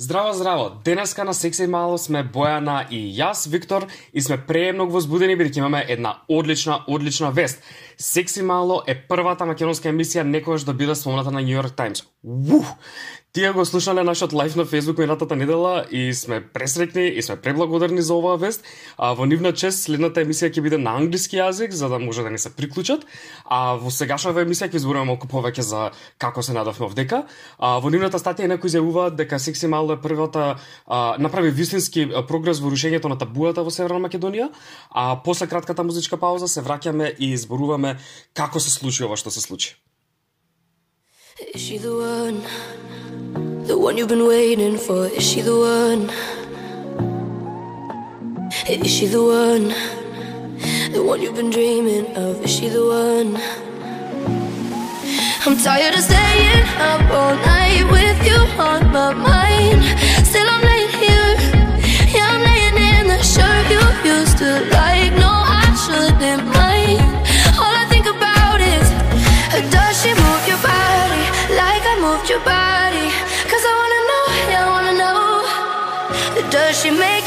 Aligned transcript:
Здраво, 0.00 0.32
здраво! 0.32 0.70
Денеска 0.84 1.24
на 1.24 1.34
Секси 1.34 1.66
Мало 1.66 1.96
сме 1.98 2.20
Бојана 2.22 2.84
и 2.90 3.00
јас, 3.18 3.48
Виктор, 3.50 3.86
и 4.12 4.22
сме 4.22 4.36
премногу 4.46 4.94
возбудени 4.94 5.34
бидејќи 5.34 5.58
имаме 5.58 5.80
една 5.90 6.12
одлична, 6.30 6.84
одлична 6.86 7.32
вест. 7.34 7.58
Секси 7.98 8.44
Мало 8.46 8.76
е 8.86 8.94
првата 8.94 9.42
македонска 9.50 9.90
емисија 9.90 10.22
некојаш 10.22 10.68
да 10.70 10.72
биде 10.72 10.94
спомната 10.94 11.34
на 11.34 11.42
Нью 11.42 11.56
Йорк 11.58 11.74
Таймс. 11.74 12.04
Ух! 12.22 12.70
Тие 13.38 13.52
го 13.52 13.64
слушале 13.64 14.02
нашиот 14.02 14.32
лайф 14.32 14.56
на 14.56 14.64
Facebook 14.66 14.98
минатата 14.98 15.36
недела 15.36 15.84
и 15.90 16.14
сме 16.14 16.40
пресрекни 16.42 17.06
и 17.06 17.22
сме 17.22 17.36
преблагодарни 17.36 18.02
за 18.02 18.14
оваа 18.14 18.36
вест. 18.36 18.64
А 18.98 19.12
во 19.14 19.28
нивна 19.30 19.52
чест 19.54 19.86
следната 19.86 20.24
емисија 20.26 20.50
ќе 20.50 20.58
биде 20.58 20.80
на 20.82 20.96
англиски 20.98 21.38
јазик 21.38 21.70
за 21.70 21.86
да 21.86 22.00
може 22.02 22.26
да 22.26 22.32
не 22.34 22.38
се 22.42 22.50
приклучат. 22.50 23.06
А 23.46 23.78
во 23.78 23.94
сегашната 23.94 24.42
емисија 24.42 24.66
ќе 24.74 24.82
зборуваме 24.82 25.12
малку 25.12 25.30
повеќе 25.30 25.62
за 25.62 25.92
како 26.18 26.42
се 26.42 26.50
надавме 26.50 26.90
овдека. 26.90 27.22
А 27.62 27.78
во 27.78 27.94
нивната 27.94 28.18
статија 28.18 28.50
некои 28.50 28.74
изјавуваат 28.74 29.14
дека 29.14 29.38
Секси 29.38 29.70
Мало 29.70 29.94
е 29.94 30.02
првата 30.02 30.58
а, 30.86 31.14
направи 31.22 31.54
вистински 31.54 32.10
прогрес 32.26 32.58
во 32.58 32.74
рушењето 32.74 33.06
на 33.06 33.22
табуата 33.22 33.62
во 33.62 33.70
Северна 33.70 34.02
Македонија, 34.08 34.50
а 34.90 35.14
после 35.22 35.46
кратката 35.46 35.86
музичка 35.86 36.18
пауза 36.18 36.50
се 36.50 36.58
враќаме 36.58 37.14
и 37.22 37.36
зборуваме 37.38 38.00
како 38.34 38.58
се 38.58 38.74
случи 38.74 39.06
ова 39.06 39.14
што 39.14 39.30
се 39.30 39.46
случи. 39.46 39.78
Is 41.40 41.60
she 41.60 41.78
the 41.78 41.94
one? 41.94 42.42
The 43.64 43.78
one 43.78 43.96
you've 43.96 44.08
been 44.08 44.26
waiting 44.26 44.76
for, 44.76 45.06
is 45.06 45.22
she 45.22 45.40
the 45.40 45.56
one? 45.56 46.10
Is 48.68 48.90
she 48.90 49.06
the 49.06 49.22
one? 49.22 49.68
The 50.90 51.00
one 51.00 51.22
you've 51.22 51.36
been 51.36 51.50
dreaming 51.50 52.06
of, 52.16 52.42
is 52.44 52.50
she 52.50 52.68
the 52.68 52.84
one? 52.84 53.36
I'm 55.46 55.56
tired 55.58 55.94
of 55.94 56.00
staying 56.00 56.64
up 56.78 57.08
all 57.08 57.36
night 57.36 57.86
with 57.88 58.26
you 58.26 58.38
on 58.60 58.90
my 58.90 59.14
mind. 59.14 59.37
she 76.78 76.92
made 76.92 77.17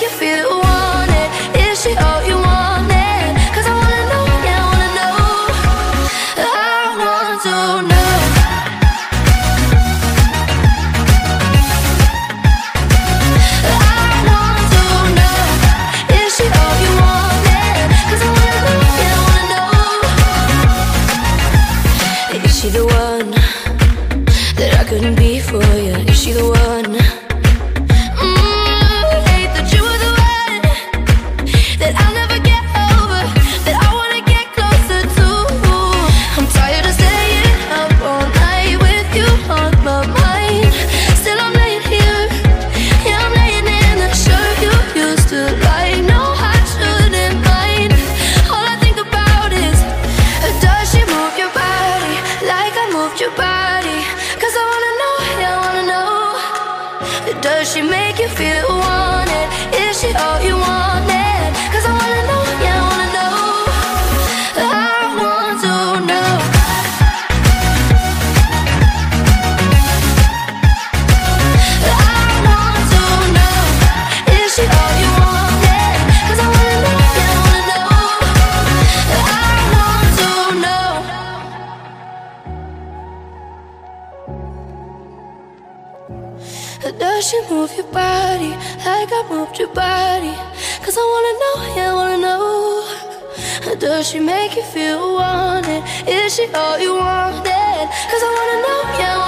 Does 94.01 94.09
she 94.09 94.19
make 94.19 94.55
you 94.55 94.63
feel 94.63 95.13
wanted? 95.13 95.83
Is 96.07 96.33
she 96.33 96.47
all 96.55 96.79
you 96.79 96.95
wanted? 96.95 97.85
Cause 98.09 98.23
I 98.25 98.31
wanna 98.37 98.57
know, 98.65 98.81
yeah, 98.97 99.20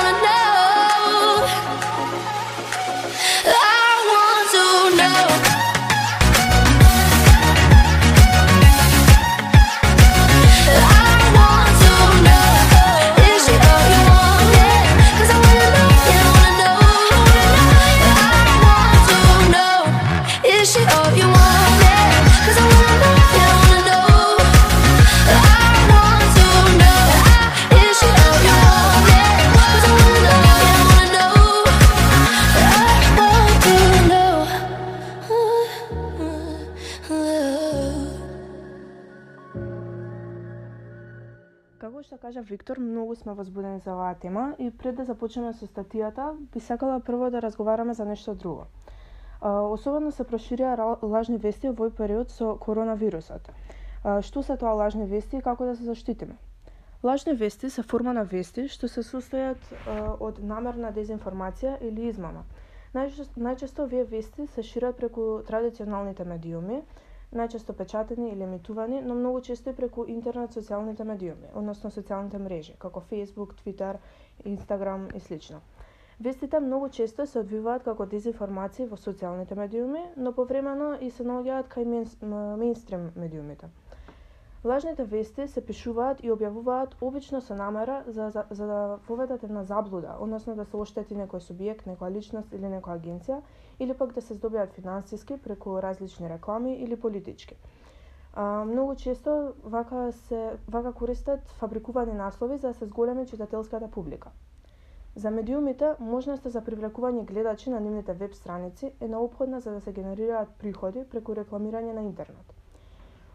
Виктор, 42.63 42.79
многу 42.79 43.15
сме 43.15 43.33
возбудени 43.33 43.79
за 43.79 43.91
оваа 43.91 44.15
тема 44.15 44.55
и 44.59 44.71
пред 44.71 44.95
да 44.95 45.03
започнеме 45.03 45.49
со 45.53 45.67
статијата, 45.67 46.31
би 46.53 46.59
сакала 46.63 47.01
прво 47.03 47.27
да 47.29 47.41
разговараме 47.41 47.93
за 47.93 48.05
нешто 48.05 48.35
друго. 48.35 48.67
Особено 49.43 50.11
се 50.15 50.23
проширија 50.23 50.95
лажни 51.03 51.35
вести 51.43 51.67
во 51.67 51.73
овој 51.75 51.91
период 51.97 52.31
со 52.31 52.55
коронавирусот. 52.55 53.51
Што 54.23 54.43
се 54.47 54.55
тоа 54.55 54.77
лажни 54.79 55.03
вести 55.11 55.37
и 55.37 55.43
како 55.43 55.67
да 55.67 55.75
се 55.75 55.83
заштитиме? 55.83 56.37
Лажни 57.03 57.33
вести 57.33 57.69
се 57.69 57.83
форма 57.83 58.13
на 58.13 58.23
вести 58.23 58.69
што 58.71 58.87
се 58.87 59.03
состојат 59.03 59.59
од 60.23 60.39
намерна 60.39 60.95
дезинформација 60.95 61.81
или 61.83 62.07
измама. 62.15 62.45
Најчесто, 62.95 63.43
најчесто 63.43 63.83
овие 63.83 64.07
вести 64.07 64.47
се 64.47 64.63
шират 64.63 64.95
преку 64.95 65.43
традиционалните 65.43 66.23
медиуми, 66.23 66.79
најчесто 67.33 67.73
печатени 67.73 68.29
или 68.31 68.43
емитувани, 68.43 69.01
но 69.01 69.15
многу 69.15 69.41
често 69.41 69.69
и 69.69 69.75
преку 69.75 70.05
интернет 70.07 70.55
социјалните 70.55 71.03
медиуми, 71.03 71.49
односно 71.53 71.89
социјалните 71.89 72.39
мрежи, 72.39 72.75
како 72.79 73.03
Facebook, 73.11 73.55
Twitter, 73.61 73.97
Instagram 74.45 75.07
и 75.15 75.19
слично. 75.19 75.61
Вестите 76.19 76.59
многу 76.59 76.89
често 76.89 77.25
се 77.25 77.39
одвиваат 77.39 77.83
како 77.83 78.05
дезинформации 78.05 78.85
во 78.85 78.97
социјалните 78.97 79.55
медиуми, 79.57 80.03
но 80.17 80.31
повремено 80.31 80.93
и 81.01 81.09
се 81.09 81.23
наоѓаат 81.23 81.71
кај 81.73 81.89
мейнс- 81.93 82.19
мејнстрим 82.61 83.09
медиумите. 83.15 83.69
Лажните 84.63 85.03
вести 85.03 85.47
се 85.47 85.61
пишуваат 85.61 86.21
и 86.23 86.29
објавуваат 86.31 86.93
обично 87.01 87.41
со 87.41 87.55
намера 87.55 88.03
за, 88.07 88.29
за, 88.31 88.45
за 88.49 88.67
да 88.67 88.99
воведат 89.07 89.43
една 89.43 89.63
заблуда, 89.63 90.15
односно 90.19 90.55
да 90.55 90.65
се 90.65 90.77
оштети 90.77 91.17
некој 91.19 91.43
субјект, 91.43 91.83
некоја 91.89 92.13
личност 92.13 92.53
или 92.53 92.71
некоја 92.71 92.95
агенција, 93.01 93.41
или 93.79 93.93
пак 93.93 94.13
да 94.13 94.21
се 94.21 94.35
здобијат 94.35 94.71
финансиски 94.71 95.37
преку 95.37 95.81
различни 95.81 96.29
реклами 96.29 96.73
или 96.75 96.95
политички. 96.97 97.55
А, 98.35 98.65
многу 98.65 98.95
често 98.95 99.35
вака 99.65 100.11
се 100.11 100.39
вака 100.67 100.93
користат 100.93 101.49
фабрикувани 101.49 102.13
наслови 102.13 102.57
за 102.57 102.67
да 102.67 102.73
се 102.73 102.85
зголеми 102.85 103.27
читателската 103.27 103.87
публика. 103.89 104.29
За 105.15 105.29
медиумите, 105.31 105.91
можноста 106.01 106.49
за 106.49 106.61
привлекување 106.61 107.23
гледачи 107.23 107.69
на 107.69 107.79
нивните 107.79 108.13
веб 108.13 108.33
страници 108.33 108.91
е 108.99 109.07
неопходна 109.07 109.59
за 109.59 109.71
да 109.71 109.81
се 109.81 109.93
генерираат 109.93 110.49
приходи 110.59 111.03
преку 111.05 111.35
рекламирање 111.35 111.93
на 111.93 112.01
интернет. 112.01 112.53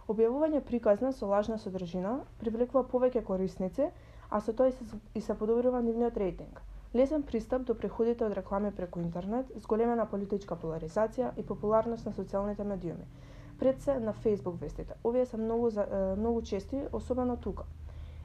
Објавување 0.08 0.60
приказна 0.62 1.12
со 1.12 1.26
лажна 1.26 1.58
содржина 1.58 2.16
привлекува 2.40 2.82
повеќе 2.84 3.22
корисници, 3.22 3.86
а 4.30 4.40
со 4.40 4.52
тоа 4.52 4.68
и 4.68 4.72
се, 4.72 4.84
и 5.14 5.20
се 5.20 5.38
подобрува 5.38 5.82
нивниот 5.82 6.16
рейтинг. 6.16 6.62
Лесен 6.94 7.22
пристап 7.22 7.62
до 7.62 7.74
приходите 7.74 8.24
од 8.24 8.32
реклами 8.32 8.70
преку 8.70 9.00
интернет, 9.00 9.46
зголемена 9.56 10.06
политичка 10.06 10.56
поларизација 10.56 11.30
и 11.36 11.42
популарност 11.42 12.06
на 12.06 12.12
социјалните 12.12 12.64
медиуми. 12.64 13.04
Пред 13.60 13.82
се 13.82 13.98
на 14.00 14.14
Facebook 14.14 14.56
вестите. 14.60 14.94
Овие 15.04 15.26
се 15.26 15.36
многу, 15.36 15.70
за- 15.70 16.14
многу 16.18 16.42
чести, 16.42 16.76
особено 16.92 17.36
тука. 17.36 17.62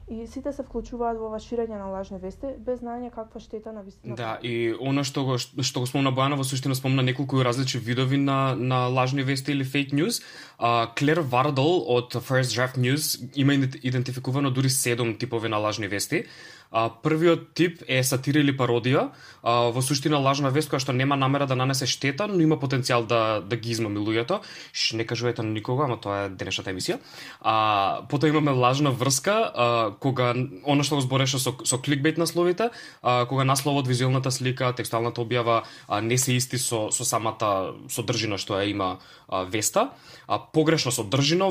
И 0.08 0.26
сите 0.26 0.52
се 0.52 0.62
вклучуваат 0.62 1.16
во 1.16 1.26
ова 1.26 1.38
ширење 1.40 1.78
на 1.80 1.86
лажни 1.88 2.18
вести 2.20 2.46
без 2.58 2.80
знаење 2.80 3.08
каква 3.10 3.40
штета 3.40 3.72
на 3.72 3.80
вистина. 3.82 4.16
Да, 4.16 4.38
и 4.42 4.74
она 4.80 5.00
што 5.04 5.24
го 5.24 5.38
што 5.38 5.80
го 5.80 5.86
спомна 5.86 6.12
Бојана 6.12 6.36
во 6.36 6.44
суштина 6.44 6.74
спомна 6.74 7.02
неколку 7.02 7.40
различни 7.44 7.80
видови 7.80 8.16
на 8.16 8.54
на 8.54 8.86
лажни 8.88 9.22
вести 9.22 9.52
или 9.52 9.64
фейк 9.64 9.92
news. 9.92 10.22
А 10.58 10.92
Клер 10.98 11.18
Вардол 11.20 11.84
од 11.88 12.12
First 12.14 12.52
Draft 12.52 12.76
News 12.76 13.30
има 13.34 13.52
идент- 13.54 13.80
идентификувано 13.82 14.50
дури 14.50 14.68
седум 14.70 15.16
типови 15.18 15.48
на 15.48 15.56
лажни 15.56 15.88
вести. 15.88 16.24
А, 16.74 16.88
првиот 16.90 17.52
тип 17.54 17.84
е 17.86 18.02
сатира 18.02 18.40
или 18.42 18.50
пародија, 18.50 19.06
а, 19.42 19.70
во 19.70 19.82
суштина 19.82 20.18
лажна 20.18 20.50
вест 20.50 20.72
која 20.72 20.82
што 20.82 20.92
нема 20.92 21.14
намера 21.14 21.46
да 21.46 21.54
нанесе 21.54 21.86
штета, 21.86 22.26
но 22.26 22.40
има 22.42 22.58
потенцијал 22.58 23.06
да 23.06 23.40
да 23.40 23.56
ги 23.56 23.70
измами 23.70 24.02
луѓето. 24.02 24.40
Ш, 24.72 24.96
не 24.98 25.06
кажувате 25.06 25.42
на 25.42 25.54
никого, 25.54 25.84
ама 25.86 26.00
тоа 26.02 26.24
е 26.26 26.28
денешната 26.28 26.74
емисија. 26.74 26.98
А 27.40 28.02
потоа 28.10 28.28
имаме 28.28 28.50
лажна 28.50 28.90
врска, 28.90 29.36
а, 29.54 29.90
кога 30.00 30.34
она 30.66 30.82
што 30.82 30.98
го 30.98 31.06
збореше 31.06 31.38
со 31.38 31.54
со 31.62 31.78
кликбейт 31.78 32.18
насловите, 32.18 32.70
а, 33.02 33.26
кога 33.26 33.44
насловот, 33.44 33.86
визуелната 33.86 34.30
слика, 34.30 34.72
текстуалната 34.74 35.22
објава 35.22 35.62
а, 35.88 36.00
не 36.00 36.18
се 36.18 36.34
исти 36.34 36.58
со 36.58 36.90
со 36.90 37.04
самата 37.04 37.74
содржина 37.88 38.38
што 38.38 38.58
ја 38.58 38.66
има 38.66 38.98
а, 39.28 39.44
веста, 39.44 39.90
а 40.26 40.38
погрешна 40.38 40.92
содржина, 40.92 41.46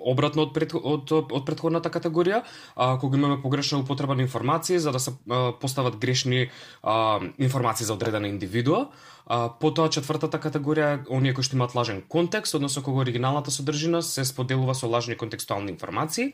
обратно 0.00 0.42
од 0.42 0.52
пред, 0.54 0.74
од 0.74 1.12
од 1.12 1.44
претходната 1.46 1.90
категорија, 1.90 2.42
а, 2.74 2.98
кога 2.98 3.16
имаме 3.16 3.42
погрешна 3.42 3.78
употреба 3.78 4.14
на 4.14 4.26
информација 4.26 4.55
информации 4.56 4.78
за 4.78 4.92
да 4.92 4.98
се 4.98 5.12
постават 5.60 5.96
грешни 5.96 6.50
а, 6.82 7.20
информации 7.38 7.86
за 7.86 7.94
одредена 7.94 8.28
индивидуа. 8.28 8.88
А, 9.26 9.50
потоа 9.60 9.90
четвртата 9.90 10.38
категорија 10.38 10.86
е 10.94 11.02
оние 11.10 11.34
кои 11.34 11.42
што 11.42 11.56
имаат 11.56 11.74
лажен 11.74 12.02
контекст, 12.08 12.54
односно 12.54 12.82
кога 12.82 13.02
оригиналната 13.02 13.50
содржина 13.50 14.02
се 14.02 14.24
споделува 14.24 14.74
со 14.74 14.86
лажни 14.86 15.16
контекстуални 15.16 15.70
информации. 15.70 16.32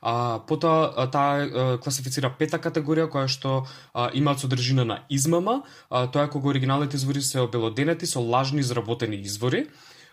А, 0.00 0.38
потоа 0.46 1.10
таа 1.10 1.78
класифицира 1.82 2.30
пета 2.30 2.58
категорија 2.58 3.10
која 3.10 3.26
што 3.26 3.66
а, 3.92 4.10
имаат 4.14 4.38
содржина 4.40 4.84
на 4.84 5.02
измама, 5.10 5.62
а, 5.90 6.06
тоа 6.06 6.24
е 6.24 6.30
кога 6.30 6.54
оригиналните 6.54 6.96
извори 6.96 7.22
се 7.22 7.40
обелоденети 7.40 8.06
со 8.06 8.22
лажни 8.22 8.60
изработени 8.60 9.16
извори. 9.16 9.66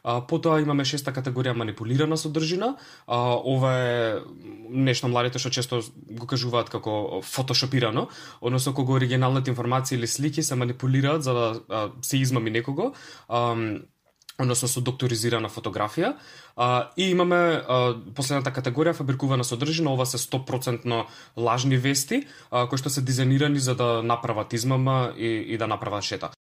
А, 0.06 0.22
потоа 0.22 0.62
имаме 0.62 0.86
шеста 0.86 1.10
категорија 1.10 1.56
манипулирана 1.58 2.18
содржина. 2.18 2.76
А, 3.08 3.18
ова 3.42 3.72
е 3.74 4.20
нешто 4.70 5.10
младите 5.10 5.42
што 5.42 5.50
често 5.50 5.82
го 6.06 6.30
кажуваат 6.30 6.70
како 6.70 7.24
фотошопирано, 7.26 8.08
односно 8.42 8.74
кога 8.78 9.00
оригиналните 9.00 9.50
информации 9.50 9.98
или 9.98 10.08
слики 10.08 10.44
се 10.44 10.56
манипулираат 10.56 11.24
за 11.24 11.34
да 11.34 11.60
а, 11.70 11.90
се 12.02 12.22
измами 12.22 12.54
некого. 12.54 12.94
А, 13.28 13.56
односно 14.40 14.68
со 14.68 14.82
докторизирана 14.82 15.50
фотографија. 15.50 16.14
А, 16.56 16.92
и 16.98 17.10
имаме 17.10 17.36
а, 17.36 17.96
последната 18.16 18.52
категорија 18.54 18.94
фабрикувана 18.94 19.44
содржина, 19.44 19.94
ова 19.94 20.06
се 20.06 20.22
100% 20.22 21.06
лажни 21.38 21.78
вести, 21.78 22.26
а, 22.52 22.68
кои 22.70 22.78
што 22.78 22.94
се 22.94 23.02
дизајнирани 23.02 23.58
за 23.58 23.76
да 23.76 24.04
направат 24.04 24.54
измама 24.54 25.14
и, 25.18 25.56
и 25.56 25.58
да 25.58 25.68
направат 25.68 26.04
шета. 26.04 26.36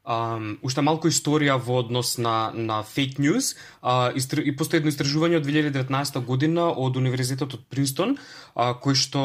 Um, 0.00 0.54
уште 0.64 0.80
малку 0.80 1.10
историја 1.12 1.58
во 1.60 1.82
однос 1.82 2.14
на, 2.16 2.50
на 2.56 2.80
фейк 2.82 3.18
news. 3.20 3.52
Uh, 3.84 4.08
истр... 4.16 4.40
И 4.40 4.54
постои 4.56 4.80
едно 4.80 4.88
истражување 4.88 5.36
од 5.36 5.44
2019 5.44 6.24
година 6.24 6.70
од 6.72 6.96
Универзитетот 6.96 7.58
од 7.58 7.66
Принстон, 7.68 8.16
а, 8.54 8.74
кој 8.74 8.94
што 8.94 9.22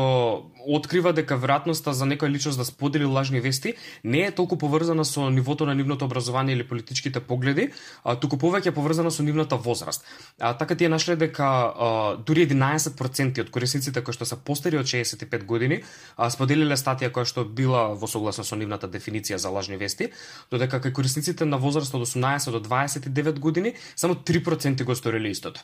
открива 0.65 1.13
дека 1.13 1.37
веројатноста 1.37 1.93
за 1.93 2.05
некоја 2.09 2.31
личност 2.31 2.57
да 2.57 2.65
сподели 2.65 3.05
лажни 3.05 3.39
вести 3.39 3.75
не 4.03 4.25
е 4.25 4.31
толку 4.31 4.57
поврзана 4.57 5.05
со 5.05 5.29
нивото 5.29 5.65
на 5.65 5.75
нивното 5.75 6.05
образование 6.05 6.55
или 6.55 6.67
политичките 6.67 7.19
погледи, 7.19 7.69
а, 8.03 8.15
туку 8.15 8.37
повеќе 8.37 8.73
е 8.73 8.75
поврзана 8.75 9.11
со 9.11 9.23
нивната 9.23 9.55
возраст. 9.55 10.05
А, 10.39 10.53
така 10.57 10.75
тие 10.75 10.89
нашле 10.89 11.15
дека 11.15 11.45
а, 11.45 12.17
дури 12.17 12.47
11% 12.47 13.41
од 13.41 13.49
корисниците 13.49 14.01
кои 14.01 14.13
што 14.13 14.25
се 14.25 14.35
постари 14.35 14.77
од 14.77 14.85
65 14.89 15.45
години 15.45 15.81
а, 16.17 16.29
споделиле 16.29 16.77
статија 16.77 17.11
која 17.13 17.29
што 17.29 17.45
била 17.45 17.87
во 17.93 18.07
согласно 18.07 18.43
со 18.43 18.55
нивната 18.55 18.87
дефиниција 18.87 19.37
за 19.37 19.49
лажни 19.49 19.77
вести, 19.77 20.11
додека 20.51 20.81
кај 20.81 20.93
корисниците 20.93 21.45
на 21.45 21.57
возраст 21.57 21.93
од 21.93 22.07
18 22.07 22.51
до 22.51 22.59
29 22.59 23.39
години 23.39 23.73
само 23.95 24.15
3% 24.15 24.83
го 24.83 24.95
сториле 24.95 25.29
истото. 25.29 25.61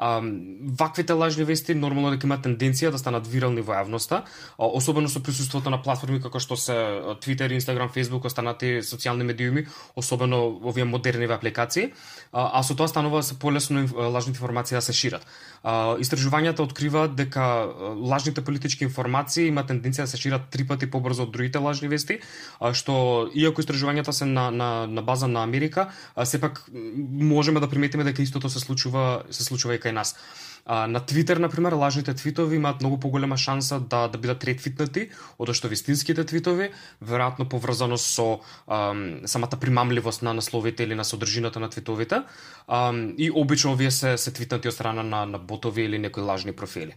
А, 0.00 0.22
ваквите 0.78 1.12
лажни 1.12 1.44
вести 1.44 1.74
нормално 1.74 2.14
дека 2.14 2.24
има 2.26 2.38
тенденција 2.40 2.88
да 2.90 2.98
станат 2.98 3.26
вирални 3.28 3.60
во 3.60 3.74
јавноста, 3.76 4.22
особено 4.56 5.10
со 5.12 5.20
присуството 5.20 5.68
на 5.68 5.76
платформи 5.82 6.22
како 6.24 6.40
што 6.40 6.56
се 6.56 6.72
Twitter, 7.20 7.52
Instagram, 7.52 7.92
Facebook, 7.92 8.24
останати 8.24 8.80
социјални 8.80 9.28
медиуми, 9.28 9.66
особено 9.96 10.56
овие 10.64 10.84
модерни 10.88 11.28
апликации, 11.28 11.92
а, 12.32 12.58
а 12.58 12.62
со 12.62 12.74
тоа 12.74 12.88
станува 12.88 13.22
се 13.22 13.38
полесно 13.38 13.84
лажните 13.92 14.38
информации 14.40 14.74
да 14.74 14.80
се 14.80 14.92
шират. 14.96 15.26
А, 15.62 15.96
истражувањата 16.00 16.64
откриваат 16.64 17.14
дека 17.14 17.68
лажните 18.00 18.40
политички 18.40 18.84
информации 18.84 19.48
има 19.52 19.66
тенденција 19.68 20.08
да 20.08 20.12
се 20.14 20.16
шират 20.16 20.48
три 20.50 20.64
пати 20.64 20.88
побрзо 20.90 21.28
од 21.28 21.32
другите 21.36 21.58
лажни 21.60 21.92
вести, 21.92 22.20
а, 22.60 22.72
што 22.72 23.28
иако 23.34 23.60
истражувањата 23.60 24.16
се 24.16 24.24
на, 24.24 24.48
на, 24.50 24.86
на 24.86 25.02
база 25.02 25.28
на 25.28 25.42
Америка, 25.44 25.90
а, 26.16 26.24
сепак 26.24 26.64
можеме 26.72 27.60
да 27.60 27.68
приметиме 27.68 28.04
дека 28.04 28.22
истото 28.22 28.48
се 28.48 28.60
случува 28.60 29.22
се 29.30 29.44
случува 29.44 29.76
и 29.76 29.80
кај 29.80 29.89
нас. 29.92 30.16
А, 30.66 30.86
на 30.86 31.00
Твитер, 31.00 31.36
например, 31.36 31.72
лажните 31.72 32.14
твитови 32.14 32.56
имаат 32.56 32.80
многу 32.80 33.00
поголема 33.00 33.36
шанса 33.36 33.80
да, 33.80 34.08
да 34.08 34.18
бидат 34.18 34.44
ретвитнати, 34.44 35.08
одошто 35.38 35.68
вистинските 35.68 36.24
твитови, 36.24 36.70
веројатно 37.02 37.48
поврзано 37.48 37.96
со 37.98 38.40
ам, 38.68 39.26
самата 39.26 39.56
примамливост 39.60 40.22
на 40.22 40.34
насловите 40.34 40.82
или 40.82 40.94
на 40.94 41.04
содржината 41.04 41.60
на 41.60 41.68
твитовите. 41.68 42.22
Ам, 42.68 43.14
и 43.18 43.30
обично 43.30 43.72
овие 43.72 43.90
се, 43.90 44.16
се 44.18 44.30
твитнати 44.32 44.68
од 44.68 44.74
страна 44.74 45.02
на, 45.02 45.26
на 45.26 45.38
ботови 45.38 45.82
или 45.82 45.98
некои 45.98 46.22
лажни 46.22 46.52
профили. 46.52 46.94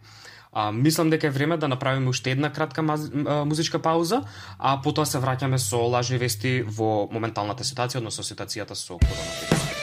А, 0.51 0.71
мислам 0.71 1.09
дека 1.09 1.27
е 1.27 1.29
време 1.29 1.57
да 1.57 1.67
направиме 1.67 2.09
уште 2.09 2.31
една 2.31 2.53
кратка 2.53 2.81
маз, 2.83 3.09
а, 3.25 3.45
музичка 3.45 3.79
пауза, 3.79 4.21
а 4.59 4.81
потоа 4.81 5.05
се 5.05 5.17
враќаме 5.17 5.57
со 5.57 5.81
лажни 5.81 6.21
вести 6.21 6.61
во 6.61 7.07
моменталната 7.11 7.63
ситуација, 7.63 8.03
односно 8.03 8.21
ситуацијата 8.23 8.77
со 8.77 8.99
коронавирусот. 9.01 9.82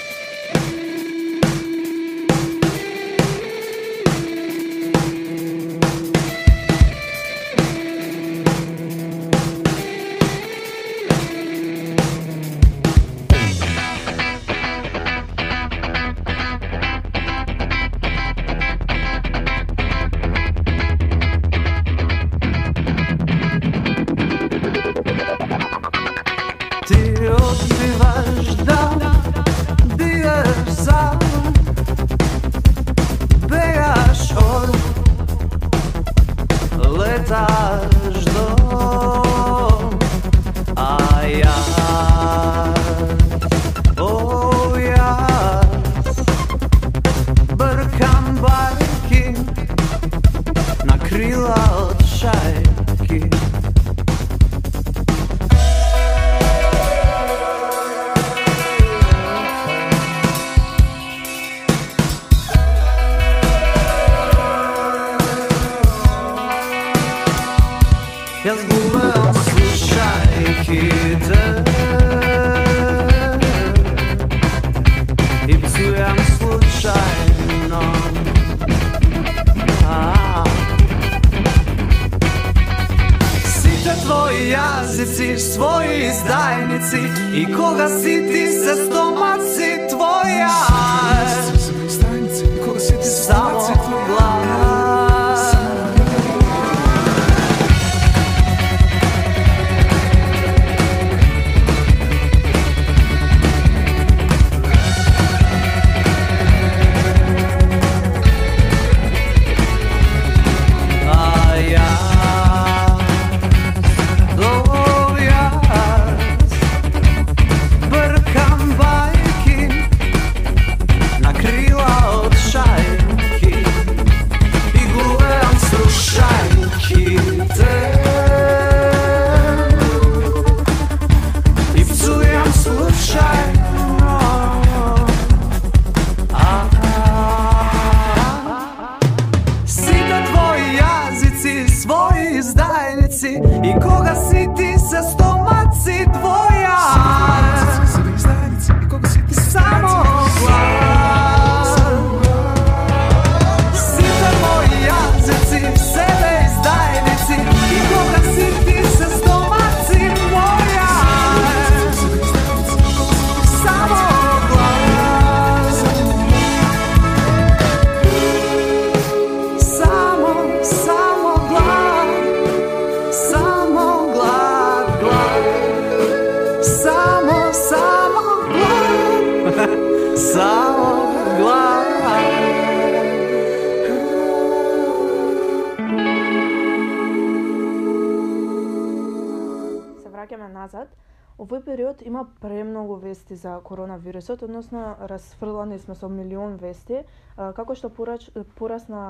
Коронавирусот, 193.70 194.42
односно 194.42 194.96
расфрлани 195.00 195.78
сме 195.78 195.94
со 195.94 196.08
милион 196.10 196.56
вести, 196.58 197.04
како 197.36 197.76
што 197.78 197.90
порач, 197.94 198.26
порасна 198.58 199.02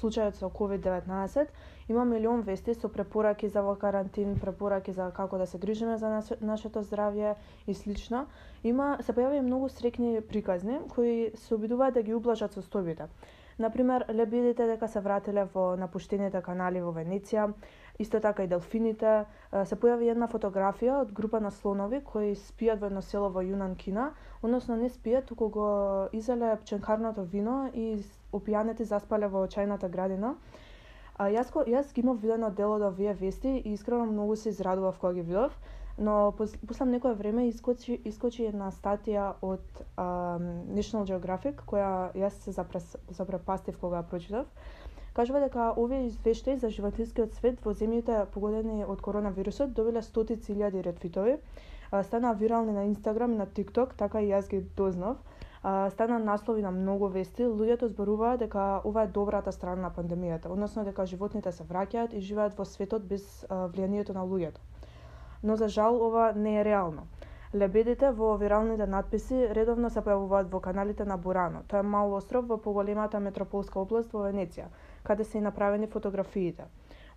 случајот 0.00 0.34
со 0.40 0.50
COVID-19, 0.50 1.46
има 1.94 2.04
милион 2.04 2.42
вести 2.42 2.74
со 2.74 2.90
препораки 2.90 3.46
за 3.48 3.62
во 3.62 3.76
карантин, 3.78 4.34
препораки 4.42 4.92
за 4.92 5.12
како 5.14 5.38
да 5.38 5.46
се 5.46 5.62
грижиме 5.62 5.96
за 6.02 6.10
наше, 6.10 6.36
нашето 6.40 6.82
здравје 6.82 7.36
и 7.66 7.74
слично. 7.74 8.26
Има 8.66 8.96
се 9.06 9.14
појавија 9.14 9.46
многу 9.46 9.70
срекни 9.70 10.18
приказни 10.20 10.82
кои 10.94 11.30
се 11.46 11.54
обидуваат 11.54 11.94
да 11.94 12.02
ги 12.02 12.14
ублажат 12.14 12.58
состојбите. 12.58 13.06
Например, 13.58 14.04
лебедите 14.12 14.66
дека 14.68 14.88
се 14.88 15.00
вратиле 15.00 15.46
во 15.54 15.76
напуштените 15.80 16.42
канали 16.44 16.82
во 16.84 16.90
Венеција, 16.92 17.46
исто 17.98 18.20
така 18.20 18.44
и 18.44 18.46
делфините. 18.48 19.24
Се 19.64 19.76
појави 19.76 20.10
една 20.10 20.28
фотографија 20.28 21.00
од 21.02 21.12
група 21.12 21.40
на 21.40 21.50
слонови 21.50 22.00
кои 22.04 22.34
спијат 22.34 22.80
во 22.80 22.86
едно 22.86 23.02
село 23.02 23.30
во 23.30 23.42
Јунан, 23.42 23.76
Кина, 23.76 24.10
односно 24.42 24.76
не 24.76 24.88
спијат, 24.88 25.26
туку 25.26 25.48
го 25.48 25.68
изеле 26.12 26.56
пченкарното 26.56 27.24
вино 27.24 27.70
и 27.74 28.02
с- 28.02 28.16
опијанети 28.32 28.82
заспале 28.84 29.28
во 29.28 29.46
чајната 29.46 29.88
градина. 29.88 30.34
А 31.16 31.30
јас, 31.32 31.48
јас 31.66 31.94
ги 31.94 32.00
имав 32.00 32.20
видено 32.20 32.50
дел 32.50 32.72
од 32.72 32.82
овие 32.82 33.14
вести 33.14 33.48
и 33.56 33.72
искрено 33.72 34.06
многу 34.06 34.36
се 34.36 34.48
израдував 34.48 34.98
кога 34.98 35.14
ги 35.14 35.22
видов, 35.22 35.52
но 35.98 36.32
после 36.36 36.86
некое 36.86 37.14
време 37.14 37.48
искочи, 37.48 38.00
искочи 38.04 38.44
една 38.44 38.68
статија 38.70 39.32
од 39.42 39.64
а, 39.96 40.36
National 40.68 41.06
Geographic, 41.08 41.62
која 41.64 42.12
јас 42.14 42.36
се 42.44 42.52
запрес, 42.52 42.96
запрепастив 43.08 43.78
кога 43.80 44.02
ја 44.02 44.08
прочитав. 44.10 44.44
Кажува 45.16 45.40
дека 45.40 45.72
овие 45.80 46.06
извештаи 46.06 46.58
за 46.60 46.68
животинскиот 46.68 47.32
свет 47.34 47.60
во 47.64 47.72
земјите 47.72 48.16
погодени 48.34 48.84
од 48.84 49.00
коронавирусот 49.00 49.70
добиле 49.78 50.02
стотици 50.04 50.52
илјади 50.52 50.82
ретвитови, 50.84 51.38
станаа 52.04 52.34
вирални 52.36 52.72
на 52.72 52.84
Инстаграм 52.84 53.32
и 53.32 53.38
на 53.38 53.46
Тикток, 53.46 53.94
така 53.96 54.20
и 54.20 54.28
јас 54.28 54.50
ги 54.50 54.60
дознав. 54.76 55.16
Стана 55.90 56.18
наслови 56.18 56.62
на 56.62 56.70
многу 56.70 57.08
вести, 57.08 57.42
луѓето 57.42 57.88
зборуваа 57.94 58.36
дека 58.36 58.66
ова 58.84 59.02
е 59.02 59.12
добрата 59.14 59.52
страна 59.52 59.82
на 59.82 59.90
пандемијата, 59.90 60.52
односно 60.52 60.84
дека 60.84 61.06
животните 61.06 61.52
се 61.52 61.64
враќаат 61.64 62.12
и 62.12 62.20
живеат 62.20 62.58
во 62.58 62.64
светот 62.64 63.08
без 63.08 63.24
влијанието 63.50 64.14
на 64.14 64.26
луѓето. 64.26 64.60
Но 65.42 65.56
за 65.56 65.68
жал 65.68 65.96
ова 66.02 66.32
не 66.36 66.58
е 66.60 66.64
реално. 66.64 67.08
Лебедите 67.54 68.10
во 68.12 68.36
виралните 68.36 68.86
надписи 68.86 69.36
редовно 69.54 69.88
се 69.90 70.00
појавуваат 70.04 70.48
во 70.52 70.60
каналите 70.60 71.04
на 71.04 71.16
Бурано. 71.16 71.62
Тоа 71.68 71.78
е 71.80 71.88
мал 71.90 72.12
остров 72.14 72.46
во 72.48 72.58
поголемата 72.58 73.20
метрополска 73.20 73.80
област 73.80 74.12
во 74.12 74.24
Венеција, 74.26 74.66
каде 75.08 75.24
се 75.24 75.38
и 75.38 75.46
направени 75.46 75.86
фотографиите. 75.86 76.66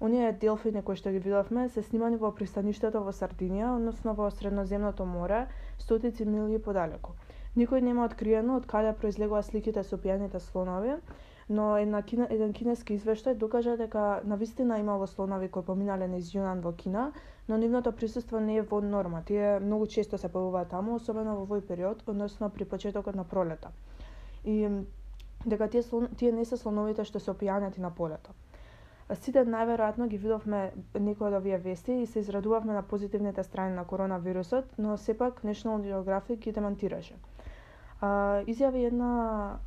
Оние 0.02 0.32
делфини 0.42 0.82
кои 0.82 0.96
што 0.96 1.12
ги 1.12 1.20
видовме 1.20 1.64
се 1.70 1.82
снимани 1.84 2.18
во 2.20 2.30
пристаништето 2.36 3.02
во 3.04 3.12
Сардинија, 3.16 3.74
односно 3.76 4.14
во 4.20 4.30
Средноземното 4.32 5.06
море, 5.06 5.40
стотици 5.86 6.28
милји 6.36 6.62
подалеку. 6.68 7.18
Никој 7.58 7.82
нема 7.82 8.06
откриено 8.06 8.56
од 8.62 8.68
каде 8.70 8.94
произлегува 9.02 9.42
сликите 9.44 9.84
со 9.84 9.98
пијаните 9.98 10.40
слонови, 10.40 10.96
но 11.50 11.66
една 11.78 12.02
кина, 12.02 12.28
еден 12.30 12.54
кинески 12.54 12.96
извештај 12.96 13.36
докажа 13.42 13.76
дека 13.78 14.22
навистина 14.24 14.78
имало 14.80 15.08
слонови 15.08 15.50
кои 15.50 15.66
поминале 15.66 16.08
низ 16.08 16.30
Јунан 16.36 16.62
во 16.62 16.72
Кина, 16.72 17.12
но 17.48 17.58
нивното 17.58 17.92
присуство 17.92 18.40
не 18.40 18.56
е 18.58 18.62
во 18.62 18.82
норма. 18.82 19.24
Тие 19.26 19.60
многу 19.60 19.88
често 19.88 20.18
се 20.18 20.30
појавуваат 20.30 20.70
таму, 20.70 20.96
особено 20.96 21.36
во 21.36 21.48
овој 21.48 21.66
период, 21.66 22.04
односно 22.08 22.50
при 22.50 22.70
почетокот 22.70 23.16
на 23.16 23.24
пролета. 23.24 23.72
И 24.46 24.70
дека 25.46 25.68
тие, 25.70 25.84
слон, 25.84 26.08
тие 26.18 26.32
не 26.32 26.46
се 26.46 26.58
слоновите 26.58 27.04
што 27.04 27.20
се 27.20 27.32
опијанети 27.32 27.80
на 27.80 27.92
полето. 27.92 28.32
Сите 29.14 29.42
најверојатно 29.42 30.06
ги 30.08 30.18
видовме 30.22 30.60
некои 30.94 31.28
од 31.28 31.38
овие 31.40 31.58
вести 31.58 31.96
и 32.02 32.06
се 32.06 32.20
израдувавме 32.20 32.74
на 32.74 32.84
позитивните 32.84 33.44
страни 33.44 33.74
на 33.76 33.86
коронавирусот, 33.86 34.66
но 34.78 34.98
сепак 34.98 35.42
National 35.44 35.82
Geographic 35.82 36.38
ги 36.40 36.52
демантираше. 36.52 37.16
А, 38.02 38.44
изјави 38.46 38.86
една 38.88 39.14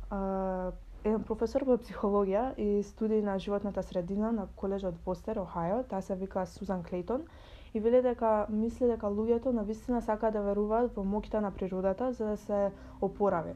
а, 0.09 0.71
еден 1.03 1.23
професор 1.27 1.65
по 1.67 1.75
психологија 1.77 2.53
и 2.57 2.83
студии 2.83 3.21
на 3.21 3.39
животната 3.39 3.83
средина 3.83 4.31
на 4.31 4.47
колежот 4.55 4.95
Востер, 5.05 5.37
Охајо, 5.37 5.83
таа 5.87 6.01
се 6.01 6.15
вика 6.15 6.45
Сузан 6.45 6.83
Клейтон, 6.83 7.27
и 7.73 7.79
веле 7.79 8.01
дека 8.01 8.45
мисли 8.49 8.87
дека 8.87 9.07
луѓето 9.11 9.51
навистина 9.51 10.01
сакаат 10.01 10.33
да 10.33 10.41
веруваат 10.41 10.95
во 10.95 11.03
моќта 11.03 11.41
на 11.41 11.51
природата 11.51 12.13
за 12.13 12.25
да 12.25 12.37
се 12.37 12.71
опорави. 13.01 13.53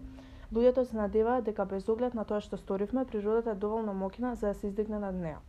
Луѓето 0.54 0.84
се 0.84 0.98
надеваат 0.98 1.44
дека 1.44 1.66
без 1.66 1.89
оглед 1.89 2.13
на 2.13 2.24
тоа 2.25 2.39
што 2.42 2.58
сторивме, 2.58 3.06
природата 3.06 3.51
е 3.51 3.62
доволно 3.63 3.94
моќна 3.94 4.34
за 4.34 4.48
да 4.48 4.54
се 4.54 4.68
издигне 4.68 5.00
над 5.00 5.16
неа. 5.16 5.39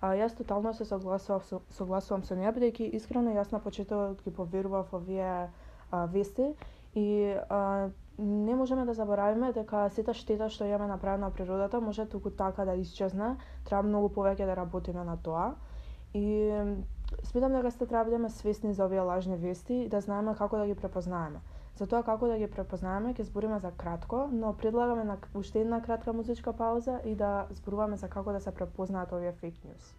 А, 0.00 0.14
јас 0.18 0.34
тотално 0.34 0.72
се 0.74 0.84
согласувам 0.84 1.42
со, 1.46 1.60
согласувам 1.70 2.24
со 2.26 2.34
неа, 2.34 2.50
бидејќи 2.52 2.90
искрено 2.98 3.30
јас 3.36 3.52
на 3.52 3.60
почетокот 3.62 4.24
ги 4.24 4.34
поверував 4.34 4.94
овие 4.98 5.28
а, 5.90 6.06
вести 6.06 6.54
и 6.94 7.36
а, 7.48 7.90
не 8.18 8.54
можеме 8.54 8.84
да 8.84 8.94
заборавиме 8.94 9.52
дека 9.52 9.88
сета 9.90 10.14
штета 10.14 10.48
што 10.50 10.66
имаме 10.66 10.86
направена 10.90 11.26
на 11.26 11.32
природата 11.32 11.80
може 11.80 12.06
туку 12.06 12.30
така 12.30 12.64
да 12.64 12.74
исчезне, 12.74 13.36
треба 13.64 13.82
многу 13.82 14.08
повеќе 14.08 14.46
да 14.46 14.56
работиме 14.56 15.04
на 15.04 15.16
тоа. 15.16 15.54
И 16.14 16.50
сметам 17.22 17.52
дека 17.52 17.70
сте 17.70 17.86
треба 17.86 18.04
да 18.04 18.10
бидеме 18.10 18.30
свесни 18.30 18.74
за 18.74 18.84
овие 18.84 19.00
лажни 19.00 19.36
вести 19.36 19.74
и 19.74 19.88
да 19.88 20.00
знаеме 20.00 20.34
како 20.34 20.58
да 20.58 20.66
ги 20.66 20.74
препознаеме. 20.74 21.40
За 21.76 21.86
тоа 21.86 22.02
како 22.02 22.28
да 22.28 22.36
ги 22.38 22.46
препознаеме 22.46 23.14
ќе 23.14 23.24
збориме 23.24 23.58
за 23.58 23.70
кратко, 23.72 24.28
но 24.32 24.52
предлагаме 24.54 25.04
на 25.04 25.16
уште 25.34 25.60
една 25.60 25.80
кратка 25.82 26.12
музичка 26.12 26.52
пауза 26.52 27.00
и 27.04 27.14
да 27.16 27.46
зборуваме 27.50 27.96
за 27.96 28.08
како 28.08 28.32
да 28.32 28.40
се 28.40 28.52
препознаат 28.52 29.12
овие 29.12 29.32
фейк 29.32 29.54
ньюс. 29.64 29.94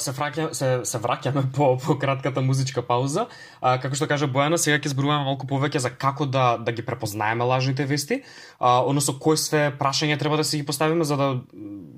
Се 0.00 0.12
враќаме 0.12 0.52
се 0.52 0.68
се 0.84 0.98
враќаме 0.98 1.44
по 1.56 1.76
по 1.78 1.98
кратката 1.98 2.40
музичка 2.40 2.82
пауза. 2.82 3.26
А, 3.60 3.78
како 3.78 3.94
што 3.94 4.08
кажа 4.10 4.28
Бојана, 4.28 4.56
сега 4.60 4.78
ќе 4.78 4.92
зборуваме 4.94 5.24
малку 5.24 5.46
повеќе 5.46 5.82
за 5.82 5.90
како 5.90 6.26
да 6.26 6.56
да 6.58 6.72
ги 6.72 6.84
препознаеме 6.86 7.44
лажните 7.44 7.86
вести, 7.86 8.22
а, 8.58 8.80
односно 8.82 9.18
кои 9.18 9.36
све 9.36 9.70
прашања 9.78 10.18
треба 10.18 10.36
да 10.36 10.44
си 10.44 10.62
ги 10.62 10.66
поставиме 10.66 11.04
за 11.04 11.16
да 11.16 11.28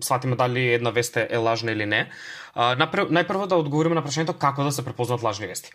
сватиме 0.01 0.37
дали 0.37 0.75
една 0.75 0.91
вест 0.91 1.17
е 1.17 1.37
лажна 1.37 1.73
или 1.73 1.87
не. 1.87 2.09
А, 2.55 2.75
напр- 2.77 3.09
најпрво 3.09 3.47
да 3.47 3.57
одговориме 3.57 3.95
на 3.95 4.03
прашањето 4.03 4.39
како 4.39 4.65
да 4.65 4.73
се 4.73 4.85
препознаат 4.85 5.23
лажни 5.23 5.47
вести 5.47 5.73